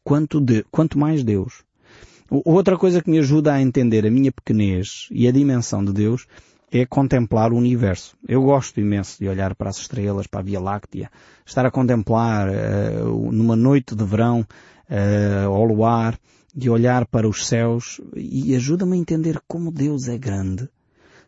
quanto, 0.04 0.42
de, 0.42 0.66
quanto 0.72 0.98
mais 0.98 1.24
Deus. 1.24 1.64
Outra 2.30 2.78
coisa 2.78 3.02
que 3.02 3.10
me 3.10 3.18
ajuda 3.20 3.54
a 3.54 3.62
entender 3.62 4.06
a 4.06 4.12
minha 4.12 4.32
pequenez 4.32 5.08
e 5.12 5.28
a 5.28 5.32
dimensão 5.32 5.84
de 5.84 5.92
Deus 5.92 6.28
é 6.72 6.86
contemplar 6.86 7.52
o 7.52 7.58
universo. 7.58 8.16
Eu 8.28 8.44
gosto 8.44 8.80
imenso 8.80 9.18
de 9.20 9.28
olhar 9.28 9.56
para 9.56 9.70
as 9.70 9.78
estrelas, 9.78 10.28
para 10.28 10.40
a 10.40 10.44
Via 10.44 10.60
Láctea, 10.60 11.10
estar 11.46 11.66
a 11.66 11.72
contemplar 11.72 12.50
uh, 12.50 13.32
numa 13.32 13.56
noite 13.56 13.96
de 13.96 14.04
verão 14.04 14.42
uh, 14.42 15.48
ao 15.48 15.64
luar, 15.66 16.20
de 16.56 16.70
olhar 16.70 17.06
para 17.06 17.28
os 17.28 17.46
céus 17.46 18.02
e 18.16 18.56
ajuda-me 18.56 18.98
a 18.98 19.00
entender 19.00 19.40
como 19.48 19.72
Deus 19.72 20.08
é 20.08 20.18
grande. 20.18 20.70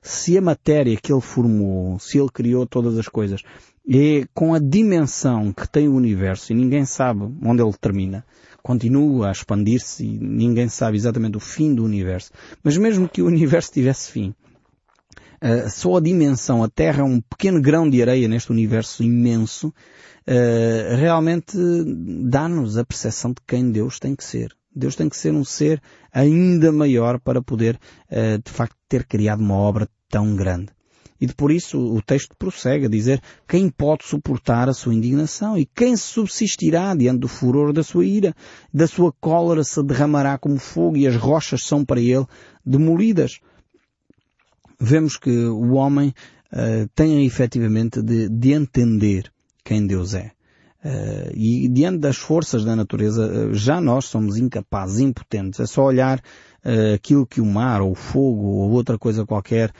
Se 0.01 0.37
a 0.37 0.41
matéria 0.41 0.97
que 0.97 1.13
Ele 1.13 1.21
formou, 1.21 1.99
se 1.99 2.17
Ele 2.17 2.29
criou 2.29 2.65
todas 2.65 2.97
as 2.97 3.07
coisas, 3.07 3.41
é 3.87 4.25
com 4.33 4.53
a 4.53 4.59
dimensão 4.59 5.51
que 5.51 5.67
tem 5.67 5.87
o 5.87 5.95
universo 5.95 6.51
e 6.51 6.55
ninguém 6.55 6.85
sabe 6.85 7.23
onde 7.43 7.61
ele 7.61 7.73
termina, 7.79 8.25
continua 8.61 9.29
a 9.29 9.31
expandir-se 9.31 10.05
e 10.05 10.19
ninguém 10.19 10.67
sabe 10.67 10.97
exatamente 10.97 11.37
o 11.37 11.39
fim 11.39 11.73
do 11.73 11.83
universo. 11.83 12.31
Mas 12.63 12.77
mesmo 12.77 13.09
que 13.09 13.21
o 13.21 13.27
universo 13.27 13.71
tivesse 13.71 14.11
fim, 14.11 14.35
Uh, 15.43 15.67
só 15.69 15.97
a 15.97 15.99
dimensão, 15.99 16.63
a 16.63 16.69
Terra 16.69 17.01
é 17.01 17.03
um 17.03 17.19
pequeno 17.19 17.59
grão 17.59 17.89
de 17.89 17.99
areia 17.99 18.27
neste 18.27 18.51
universo 18.51 19.03
imenso, 19.03 19.69
uh, 19.69 20.95
realmente 20.95 21.57
dá-nos 22.29 22.77
a 22.77 22.85
percepção 22.85 23.31
de 23.31 23.41
quem 23.47 23.71
Deus 23.71 23.99
tem 23.99 24.15
que 24.15 24.23
ser. 24.23 24.55
Deus 24.73 24.95
tem 24.95 25.09
que 25.09 25.17
ser 25.17 25.33
um 25.33 25.43
ser 25.43 25.81
ainda 26.13 26.71
maior 26.71 27.19
para 27.19 27.41
poder, 27.41 27.79
uh, 28.11 28.41
de 28.43 28.51
facto, 28.51 28.77
ter 28.87 29.03
criado 29.03 29.39
uma 29.39 29.55
obra 29.55 29.89
tão 30.07 30.35
grande. 30.35 30.67
E 31.19 31.27
por 31.27 31.51
isso 31.51 31.77
o 31.77 32.01
texto 32.01 32.35
prossegue 32.37 32.87
a 32.87 32.89
dizer 32.89 33.21
quem 33.47 33.69
pode 33.69 34.05
suportar 34.05 34.67
a 34.67 34.73
sua 34.73 34.93
indignação 34.93 35.55
e 35.55 35.67
quem 35.67 35.95
subsistirá 35.95 36.95
diante 36.95 37.19
do 37.19 37.27
furor 37.27 37.71
da 37.71 37.83
sua 37.83 38.03
ira, 38.03 38.33
da 38.73 38.87
sua 38.87 39.11
cólera 39.11 39.63
se 39.63 39.83
derramará 39.83 40.37
como 40.39 40.57
fogo 40.57 40.97
e 40.97 41.05
as 41.05 41.15
rochas 41.15 41.63
são 41.63 41.85
para 41.85 42.01
ele 42.01 42.25
demolidas 42.65 43.39
vemos 44.81 45.15
que 45.15 45.29
o 45.29 45.73
homem 45.73 46.13
uh, 46.51 46.89
tem 46.95 47.23
efetivamente 47.25 48.01
de, 48.01 48.27
de, 48.27 48.51
entender 48.51 49.31
quem 49.63 49.85
Deus 49.85 50.15
é. 50.15 50.31
Uh, 50.83 51.31
e 51.35 51.67
diante 51.69 51.99
das 51.99 52.17
forças 52.17 52.65
da 52.65 52.75
natureza, 52.75 53.27
uh, 53.27 53.53
já 53.53 53.79
nós 53.79 54.05
somos 54.05 54.37
incapazes, 54.37 54.99
impotentes. 54.99 55.59
É 55.59 55.65
só 55.65 55.83
olhar 55.83 56.21
aquilo 56.93 57.25
que 57.25 57.41
o 57.41 57.45
mar, 57.45 57.81
ou 57.81 57.93
o 57.93 57.95
fogo, 57.95 58.45
ou 58.45 58.69
outra 58.69 58.95
coisa 58.95 59.25
qualquer 59.25 59.73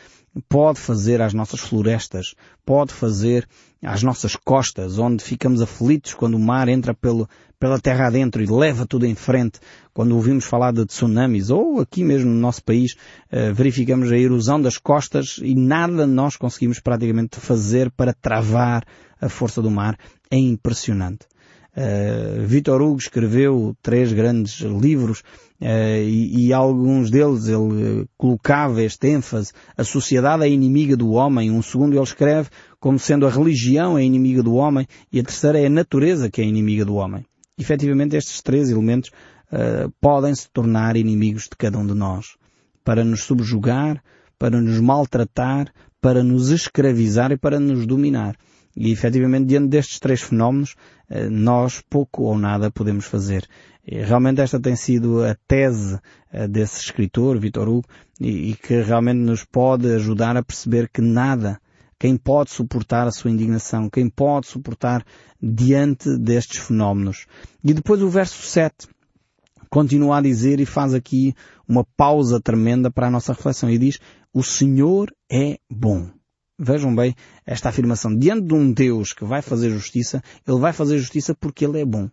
pode 0.48 0.80
fazer 0.80 1.22
às 1.22 1.34
nossas 1.34 1.60
florestas, 1.60 2.36
pode 2.66 2.94
fazer 2.94 3.48
às 3.84 4.02
nossas 4.02 4.36
costas, 4.36 4.98
onde 4.98 5.24
ficamos 5.24 5.62
aflitos 5.62 6.14
quando 6.14 6.36
o 6.36 6.40
mar 6.40 6.70
entra 6.70 6.94
pelo, 6.94 7.28
pela 7.60 7.80
terra 7.80 8.08
adentro 8.08 8.42
e 8.42 8.46
leva 8.46 8.86
tudo 8.86 9.06
em 9.06 9.16
frente. 9.16 9.60
Quando 9.94 10.16
ouvimos 10.16 10.46
falar 10.46 10.72
de 10.72 10.86
tsunamis, 10.86 11.50
ou 11.50 11.82
aqui 11.82 12.04
mesmo 12.04 12.30
no 12.30 12.40
nosso 12.40 12.64
país, 12.64 12.94
uh, 12.94 13.54
verificamos 13.54 14.12
a 14.12 14.18
erosão 14.18 14.62
das 14.62 14.78
costas 14.78 15.40
e 15.42 15.56
nada 15.56 16.08
nós 16.08 16.38
conseguimos 16.38 16.80
praticamente 16.80 17.40
fazer 17.40 17.92
para 17.92 18.14
travar 18.14 18.86
a 19.20 19.28
força 19.28 19.62
do 19.62 19.70
mar. 19.70 19.98
É 20.32 20.38
impressionante. 20.38 21.26
Uh, 21.76 22.46
Vitor 22.46 22.82
Hugo 22.82 22.98
escreveu 22.98 23.76
três 23.82 24.12
grandes 24.12 24.60
livros 24.60 25.20
uh, 25.62 26.04
e, 26.04 26.48
e, 26.48 26.54
alguns 26.54 27.10
deles 27.10 27.48
ele 27.48 28.06
colocava 28.18 28.84
este 28.84 29.08
ênfase. 29.08 29.54
A 29.78 29.84
sociedade 29.84 30.44
é 30.44 30.50
inimiga 30.50 30.98
do 30.98 31.12
homem. 31.12 31.50
Um 31.50 31.62
segundo 31.62 31.94
ele 31.94 32.04
escreve 32.04 32.50
como 32.78 33.00
sendo 33.00 33.26
a 33.26 33.30
religião 33.30 33.98
é 33.98 34.04
inimiga 34.04 34.44
do 34.44 34.56
homem 34.56 34.86
e 35.14 35.20
a 35.20 35.24
terceira 35.24 35.60
é 35.60 35.68
a 35.68 35.70
natureza 35.70 36.30
que 36.30 36.42
é 36.42 36.46
inimiga 36.46 36.84
do 36.84 36.96
homem. 36.96 37.26
Efetivamente 37.58 38.18
estes 38.18 38.42
três 38.42 38.70
elementos 38.70 39.10
uh, 39.52 39.90
podem 40.02 40.36
se 40.36 40.50
tornar 40.50 40.98
inimigos 40.98 41.44
de 41.44 41.56
cada 41.58 41.78
um 41.78 41.88
de 41.88 41.94
nós 41.94 42.36
para 42.84 43.04
nos 43.04 43.24
subjugar, 43.24 44.04
para 44.38 44.60
nos 44.60 44.80
maltratar, 44.80 45.72
para 46.02 46.24
nos 46.24 46.50
escravizar 46.50 47.32
e 47.32 47.38
para 47.38 47.60
nos 47.60 47.86
dominar. 47.86 48.36
E 48.76 48.92
efetivamente, 48.92 49.48
diante 49.48 49.68
destes 49.68 50.00
três 50.00 50.22
fenómenos, 50.22 50.76
eh, 51.10 51.30
nós 51.30 51.82
pouco 51.90 52.24
ou 52.24 52.38
nada 52.38 52.72
podemos 52.72 53.06
fazer. 53.06 53.48
E, 53.86 54.02
realmente 54.02 54.42
esta 54.42 54.60
tem 54.60 54.76
sido 54.76 55.24
a 55.24 55.36
tese 55.48 56.00
eh, 56.32 56.48
desse 56.48 56.80
escritor, 56.82 57.38
Vitor 57.40 57.68
Hugo, 57.68 57.88
e, 58.20 58.52
e 58.52 58.56
que 58.56 58.82
realmente 58.82 59.18
nos 59.18 59.44
pode 59.44 59.92
ajudar 59.94 60.38
a 60.38 60.44
perceber 60.44 60.90
que 60.90 61.02
nada, 61.02 61.60
quem 62.00 62.16
pode 62.16 62.52
suportar 62.52 63.08
a 63.08 63.12
sua 63.12 63.32
indignação, 63.32 63.90
quem 63.90 64.10
pode 64.10 64.48
suportar 64.48 65.06
diante 65.42 66.18
destes 66.18 66.58
fenómenos. 66.58 67.26
E 67.64 67.74
depois 67.74 68.02
o 68.02 68.10
verso 68.10 68.42
7 68.42 68.88
continua 69.70 70.18
a 70.18 70.22
dizer 70.22 70.60
e 70.60 70.66
faz 70.66 70.94
aqui 70.94 71.34
uma 71.68 71.86
pausa 71.96 72.42
tremenda 72.42 72.92
para 72.92 73.08
a 73.08 73.12
nossa 73.12 73.34
reflexão 73.34 73.70
e 73.70 73.78
diz, 73.78 74.00
o 74.34 74.44
Senhor 74.44 75.12
é 75.32 75.58
bom. 75.70 76.10
Vejam 76.64 76.96
bem 76.96 77.16
esta 77.44 77.70
afirmação. 77.70 78.16
Diante 78.16 78.46
de 78.46 78.54
um 78.54 78.72
Deus 78.72 79.14
que 79.14 79.26
vai 79.26 79.42
fazer 79.42 79.72
justiça, 79.72 80.22
Ele 80.48 80.60
vai 80.60 80.72
fazer 80.72 81.00
justiça 81.00 81.34
porque 81.34 81.66
Ele 81.66 81.82
é 81.82 81.86
bom. 81.86 82.08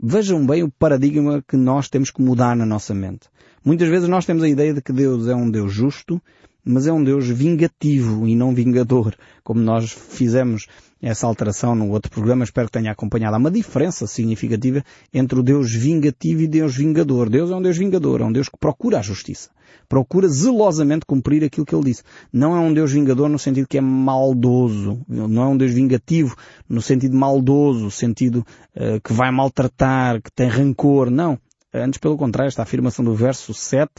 Vejam 0.00 0.46
bem 0.46 0.62
o 0.62 0.70
paradigma 0.70 1.42
que 1.42 1.56
nós 1.56 1.88
temos 1.88 2.12
que 2.12 2.22
mudar 2.22 2.54
na 2.54 2.64
nossa 2.64 2.94
mente. 2.94 3.28
Muitas 3.64 3.88
vezes 3.88 4.08
nós 4.08 4.24
temos 4.24 4.44
a 4.44 4.48
ideia 4.48 4.72
de 4.72 4.80
que 4.80 4.92
Deus 4.92 5.26
é 5.26 5.34
um 5.34 5.50
Deus 5.50 5.72
justo, 5.72 6.22
mas 6.64 6.86
é 6.86 6.92
um 6.92 7.02
Deus 7.02 7.26
vingativo 7.26 8.28
e 8.28 8.36
não 8.36 8.54
vingador, 8.54 9.16
como 9.42 9.60
nós 9.60 9.90
fizemos 9.90 10.68
essa 11.04 11.26
alteração 11.26 11.74
no 11.74 11.90
outro 11.90 12.10
programa, 12.10 12.44
espero 12.44 12.66
que 12.66 12.72
tenha 12.72 12.90
acompanhado. 12.90 13.34
Há 13.36 13.38
uma 13.38 13.50
diferença 13.50 14.06
significativa 14.06 14.82
entre 15.12 15.38
o 15.38 15.42
Deus 15.42 15.70
vingativo 15.70 16.40
e 16.40 16.48
Deus 16.48 16.74
vingador. 16.74 17.28
Deus 17.28 17.50
é 17.50 17.54
um 17.54 17.60
Deus 17.60 17.76
vingador, 17.76 18.22
é 18.22 18.24
um 18.24 18.32
Deus 18.32 18.48
que 18.48 18.56
procura 18.58 18.98
a 18.98 19.02
justiça. 19.02 19.50
Procura 19.86 20.28
zelosamente 20.28 21.04
cumprir 21.04 21.44
aquilo 21.44 21.66
que 21.66 21.74
ele 21.74 21.84
disse. 21.84 22.02
Não 22.32 22.56
é 22.56 22.58
um 22.60 22.72
Deus 22.72 22.92
vingador 22.92 23.28
no 23.28 23.38
sentido 23.38 23.68
que 23.68 23.76
é 23.76 23.82
maldoso. 23.82 25.00
Não 25.06 25.42
é 25.42 25.46
um 25.46 25.56
Deus 25.56 25.72
vingativo 25.72 26.34
no 26.66 26.80
sentido 26.80 27.14
maldoso, 27.14 27.90
sentido 27.90 28.46
uh, 28.74 28.98
que 29.02 29.12
vai 29.12 29.30
maltratar, 29.30 30.22
que 30.22 30.32
tem 30.32 30.48
rancor. 30.48 31.10
Não. 31.10 31.38
Antes, 31.72 31.98
pelo 31.98 32.16
contrário, 32.16 32.48
esta 32.48 32.62
afirmação 32.62 33.04
do 33.04 33.14
verso 33.14 33.52
7 33.52 33.90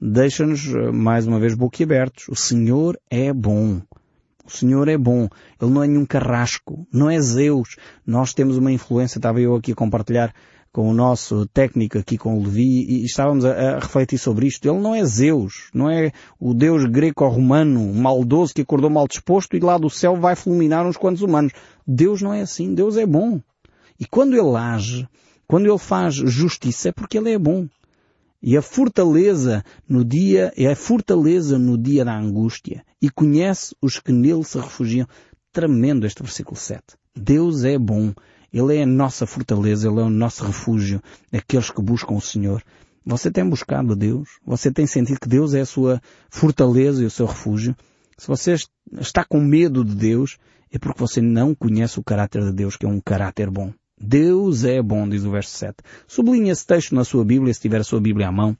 deixa-nos, 0.00 0.66
eh, 0.66 0.92
mais 0.92 1.26
uma 1.26 1.40
vez, 1.40 1.54
boquiabertos. 1.54 2.28
O 2.28 2.36
Senhor 2.36 2.96
é 3.10 3.32
bom. 3.32 3.82
O 4.44 4.50
Senhor 4.50 4.88
é 4.88 4.98
bom. 4.98 5.28
Ele 5.60 5.70
não 5.70 5.82
é 5.82 5.86
nenhum 5.86 6.04
carrasco. 6.04 6.86
Não 6.92 7.10
é 7.10 7.20
Zeus. 7.20 7.76
Nós 8.06 8.34
temos 8.34 8.58
uma 8.58 8.70
influência, 8.70 9.18
estava 9.18 9.40
eu 9.40 9.56
aqui 9.56 9.72
a 9.72 9.74
compartilhar 9.74 10.34
com 10.70 10.90
o 10.90 10.92
nosso 10.92 11.46
técnico 11.46 11.96
aqui 11.98 12.18
com 12.18 12.36
o 12.36 12.42
Levi 12.42 12.84
e 12.84 13.04
estávamos 13.04 13.44
a, 13.44 13.76
a 13.76 13.78
refletir 13.78 14.18
sobre 14.18 14.46
isto. 14.46 14.68
Ele 14.68 14.80
não 14.80 14.94
é 14.94 15.04
Zeus. 15.04 15.70
Não 15.72 15.88
é 15.88 16.12
o 16.38 16.52
Deus 16.52 16.84
greco-romano 16.84 17.94
maldoso 17.94 18.52
que 18.52 18.62
acordou 18.62 18.90
mal 18.90 19.06
disposto 19.06 19.56
e 19.56 19.60
lá 19.60 19.78
do 19.78 19.88
céu 19.88 20.16
vai 20.16 20.34
fulminar 20.34 20.84
uns 20.84 20.96
quantos 20.96 21.22
humanos. 21.22 21.52
Deus 21.86 22.20
não 22.20 22.34
é 22.34 22.42
assim. 22.42 22.74
Deus 22.74 22.96
é 22.96 23.06
bom. 23.06 23.40
E 23.98 24.04
quando 24.04 24.34
Ele 24.34 24.56
age, 24.56 25.08
quando 25.46 25.66
ele 25.66 25.78
faz 25.78 26.14
justiça 26.14 26.88
é 26.88 26.92
porque 26.92 27.18
ele 27.18 27.32
é 27.32 27.38
bom. 27.38 27.66
E 28.46 28.58
a 28.58 28.60
fortaleza 28.60 29.64
no 29.88 30.04
dia, 30.04 30.52
é 30.54 30.70
a 30.70 30.76
fortaleza 30.76 31.58
no 31.58 31.78
dia 31.78 32.04
da 32.04 32.14
angústia. 32.14 32.84
E 33.00 33.08
conhece 33.08 33.74
os 33.80 33.98
que 33.98 34.12
nele 34.12 34.44
se 34.44 34.58
refugiam. 34.58 35.08
Tremendo 35.50 36.04
este 36.06 36.22
versículo 36.22 36.54
7. 36.54 36.82
Deus 37.16 37.64
é 37.64 37.78
bom. 37.78 38.12
Ele 38.52 38.76
é 38.76 38.82
a 38.82 38.86
nossa 38.86 39.26
fortaleza, 39.26 39.88
Ele 39.88 39.98
é 39.98 40.02
o 40.02 40.10
nosso 40.10 40.44
refúgio, 40.44 41.00
aqueles 41.32 41.70
que 41.70 41.80
buscam 41.80 42.16
o 42.16 42.20
Senhor. 42.20 42.62
Você 43.06 43.30
tem 43.30 43.48
buscado 43.48 43.94
a 43.94 43.96
Deus? 43.96 44.28
Você 44.44 44.70
tem 44.70 44.86
sentido 44.86 45.20
que 45.20 45.28
Deus 45.28 45.54
é 45.54 45.62
a 45.62 45.66
sua 45.66 45.98
fortaleza 46.28 47.02
e 47.02 47.06
o 47.06 47.10
seu 47.10 47.24
refúgio? 47.24 47.74
Se 48.18 48.28
você 48.28 48.56
está 49.00 49.24
com 49.24 49.40
medo 49.40 49.82
de 49.82 49.94
Deus, 49.94 50.36
é 50.70 50.78
porque 50.78 51.00
você 51.00 51.22
não 51.22 51.54
conhece 51.54 51.98
o 51.98 52.04
caráter 52.04 52.42
de 52.44 52.52
Deus, 52.52 52.76
que 52.76 52.84
é 52.84 52.88
um 52.90 53.00
caráter 53.00 53.48
bom. 53.50 53.72
Deus 54.06 54.64
é 54.64 54.82
bom, 54.82 55.08
diz 55.08 55.24
o 55.24 55.30
verso 55.30 55.56
7. 55.56 55.76
Sublinhe 56.06 56.50
esse 56.50 56.66
texto 56.66 56.94
na 56.94 57.04
sua 57.04 57.24
Bíblia, 57.24 57.54
se 57.54 57.60
tiver 57.60 57.80
a 57.80 57.84
sua 57.84 58.00
Bíblia 58.00 58.28
à 58.28 58.32
mão, 58.32 58.56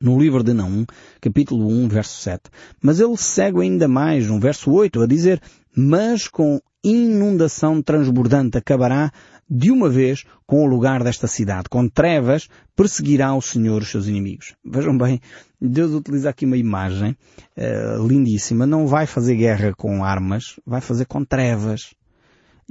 no 0.00 0.18
livro 0.18 0.44
de 0.44 0.52
Naum, 0.52 0.86
capítulo 1.20 1.66
1, 1.66 1.88
verso 1.88 2.22
7. 2.22 2.44
Mas 2.80 3.00
ele 3.00 3.16
segue 3.16 3.60
ainda 3.60 3.88
mais, 3.88 4.28
no 4.28 4.38
verso 4.38 4.70
8, 4.70 5.02
a 5.02 5.06
dizer, 5.06 5.42
mas 5.76 6.28
com 6.28 6.60
inundação 6.82 7.82
transbordante 7.82 8.56
acabará 8.56 9.12
de 9.48 9.72
uma 9.72 9.88
vez 9.88 10.24
com 10.46 10.64
o 10.64 10.66
lugar 10.66 11.02
desta 11.02 11.26
cidade. 11.26 11.68
Com 11.68 11.88
trevas 11.88 12.48
perseguirá 12.76 13.34
o 13.34 13.42
Senhor 13.42 13.82
os 13.82 13.90
seus 13.90 14.06
inimigos. 14.06 14.54
Vejam 14.64 14.96
bem, 14.96 15.20
Deus 15.60 15.92
utiliza 15.92 16.30
aqui 16.30 16.46
uma 16.46 16.56
imagem 16.56 17.16
uh, 17.56 18.06
lindíssima. 18.06 18.64
Não 18.64 18.86
vai 18.86 19.06
fazer 19.06 19.34
guerra 19.34 19.74
com 19.76 20.04
armas, 20.04 20.60
vai 20.64 20.80
fazer 20.80 21.06
com 21.06 21.24
trevas. 21.24 21.92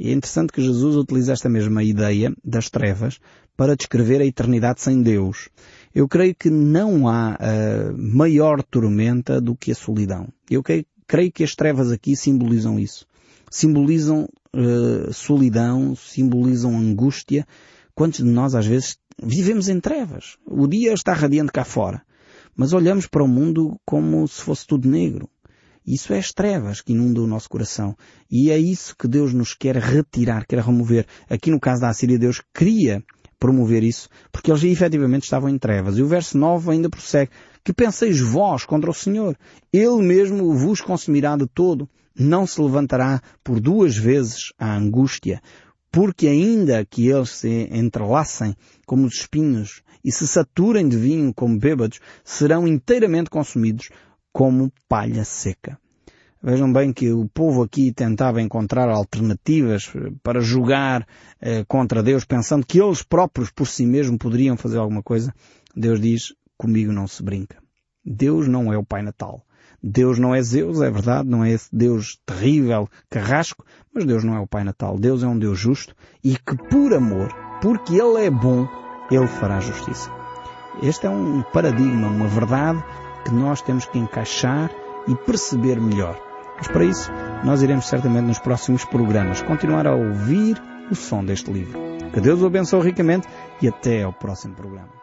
E 0.02 0.12
é 0.12 0.14
interessante 0.14 0.54
que 0.54 0.62
Jesus 0.62 0.96
utiliza 0.96 1.34
esta 1.34 1.50
mesma 1.50 1.84
ideia 1.84 2.34
das 2.42 2.70
trevas 2.70 3.20
para 3.58 3.76
descrever 3.76 4.22
a 4.22 4.26
eternidade 4.26 4.80
sem 4.80 5.02
Deus. 5.02 5.50
Eu 5.94 6.08
creio 6.08 6.34
que 6.34 6.50
não 6.50 7.10
há 7.10 7.38
uh, 7.38 7.98
maior 7.98 8.64
tormenta 8.64 9.42
do 9.42 9.58
que 9.58 9.74
a 9.74 9.76
solidão. 9.76 10.30
Eu 10.50 10.64
creio, 10.64 10.86
creio, 11.06 11.30
que 11.30 11.44
as 11.44 11.54
trevas 11.54 11.92
aqui 11.92 12.16
simbolizam 12.16 12.80
isso. 12.80 13.06
Simbolizam 13.52 14.30
uh, 14.56 15.12
solidão, 15.12 15.94
simbolizam 15.98 16.78
angústia. 16.78 17.46
Quantos 17.94 18.20
de 18.20 18.32
nós 18.32 18.56
às 18.56 18.66
vezes 18.66 18.98
vivemos 19.22 19.68
em 19.68 19.82
trevas? 19.82 20.38
O 20.46 20.66
dia 20.66 20.94
está 20.94 21.12
radiante 21.12 21.52
cá 21.52 21.66
fora. 21.66 22.02
Mas 22.56 22.72
olhamos 22.72 23.06
para 23.06 23.24
o 23.24 23.28
mundo 23.28 23.78
como 23.86 24.26
se 24.30 24.42
fosse 24.42 24.66
tudo 24.66 24.88
negro. 24.88 25.30
Isso 25.90 26.14
é 26.14 26.20
as 26.20 26.32
trevas 26.32 26.82
que 26.82 26.94
inundam 26.94 27.24
o 27.24 27.28
nosso 27.28 27.50
coração. 27.50 27.98
E 28.30 28.52
é 28.52 28.60
isso 28.60 28.96
que 28.96 29.08
Deus 29.08 29.34
nos 29.34 29.56
quer 29.56 29.76
retirar, 29.76 30.46
quer 30.46 30.60
remover. 30.60 31.08
Aqui 31.28 31.50
no 31.50 31.60
caso 31.60 31.82
da 31.82 31.90
Assíria, 31.90 32.20
Deus 32.20 32.44
queria 32.54 33.04
promover 33.40 33.84
isso, 33.84 34.08
porque 34.32 34.52
eles 34.52 34.64
efetivamente 34.64 35.24
estavam 35.24 35.50
em 35.50 35.58
trevas. 35.58 35.98
E 35.98 36.04
o 36.04 36.08
verso 36.08 36.38
9 36.38 36.70
ainda 36.70 36.92
prossegue. 36.92 37.32
Que 37.64 37.74
penseis 37.74 38.20
vós 38.20 38.66
contra 38.66 38.92
o 38.92 38.94
Senhor? 38.94 39.36
Ele 39.74 40.04
mesmo 40.04 40.54
vos 40.54 40.80
consumirá 40.80 41.36
de 41.36 41.48
todo. 41.48 41.90
Não 42.16 42.46
se 42.46 42.62
levantará 42.62 43.20
por 43.44 43.60
duas 43.60 43.98
vezes 43.98 44.54
a 44.60 44.76
angústia, 44.76 45.42
porque 45.92 46.28
ainda 46.28 46.86
que 46.86 47.08
eles 47.08 47.32
se 47.32 47.68
entrelacem 47.72 48.56
como 48.86 49.08
os 49.08 49.16
espinhos 49.16 49.82
e 50.06 50.12
se 50.12 50.28
saturem 50.28 50.88
de 50.88 50.98
vinho 50.98 51.34
como 51.34 51.58
bêbados, 51.58 52.00
serão 52.24 52.68
inteiramente 52.68 53.30
consumidos, 53.30 53.90
como 54.32 54.72
palha 54.88 55.24
seca. 55.24 55.78
Vejam 56.42 56.72
bem 56.72 56.94
que 56.94 57.12
o 57.12 57.28
povo 57.28 57.64
aqui 57.64 57.92
tentava 57.92 58.42
encontrar 58.42 58.88
alternativas 58.88 59.92
para 60.24 60.40
jogar 60.40 61.06
eh, 61.42 61.66
contra 61.68 62.02
Deus, 62.02 62.24
pensando 62.24 62.66
que 62.66 62.82
eles 62.82 63.04
próprios 63.04 63.52
por 63.52 63.68
si 63.68 63.86
mesmos 63.86 64.18
poderiam 64.18 64.56
fazer 64.56 64.78
alguma 64.78 65.04
coisa. 65.04 65.34
Deus 65.76 66.00
diz, 66.00 66.34
comigo 66.58 66.94
não 66.94 67.08
se 67.08 67.22
brinca. 67.22 67.58
Deus 68.06 68.48
não 68.48 68.72
é 68.72 68.78
o 68.78 68.86
Pai 68.86 69.02
Natal. 69.02 69.44
Deus 69.84 70.18
não 70.18 70.34
é 70.34 70.42
Zeus, 70.42 70.82
é 70.82 70.90
verdade, 70.90 71.28
não 71.28 71.44
é 71.44 71.52
esse 71.52 71.70
Deus 71.72 72.20
terrível, 72.26 72.88
carrasco, 73.10 73.66
mas 73.94 74.06
Deus 74.06 74.24
não 74.24 74.36
é 74.36 74.40
o 74.40 74.48
Pai 74.48 74.64
Natal. 74.64 74.98
Deus 74.98 75.24
é 75.24 75.28
um 75.28 75.38
Deus 75.38 75.60
justo 75.60 75.94
e 76.24 76.38
que 76.38 76.56
por 76.70 76.94
amor, 76.94 77.34
porque 77.62 77.96
Ele 77.96 78.26
é 78.26 78.30
bom, 78.30 78.66
Ele 79.12 79.28
fará 79.28 79.60
justiça. 79.60 80.10
Este 80.82 81.06
é 81.06 81.10
um 81.10 81.44
paradigma, 81.52 82.08
uma 82.08 82.28
verdade 82.28 82.82
que 83.24 83.32
nós 83.32 83.62
temos 83.62 83.86
que 83.86 83.98
encaixar 83.98 84.72
e 85.08 85.16
perceber 85.16 85.80
melhor. 85.80 86.20
Mas 86.58 86.68
para 86.68 86.84
isso, 86.84 87.12
nós 87.44 87.62
iremos 87.62 87.88
certamente 87.88 88.26
nos 88.26 88.40
próximos 88.40 88.84
programas 88.86 89.42
continuar 89.42 89.88
a 89.88 89.96
ouvir 89.96 90.62
o 90.92 90.96
som 90.96 91.24
deste 91.24 91.52
livro. 91.52 91.80
Que 92.14 92.20
Deus 92.20 92.42
o 92.42 92.48
abençoe 92.48 92.82
ricamente 92.82 93.28
e 93.62 93.68
até 93.68 94.04
ao 94.04 94.12
próximo 94.12 94.56
programa. 94.56 94.99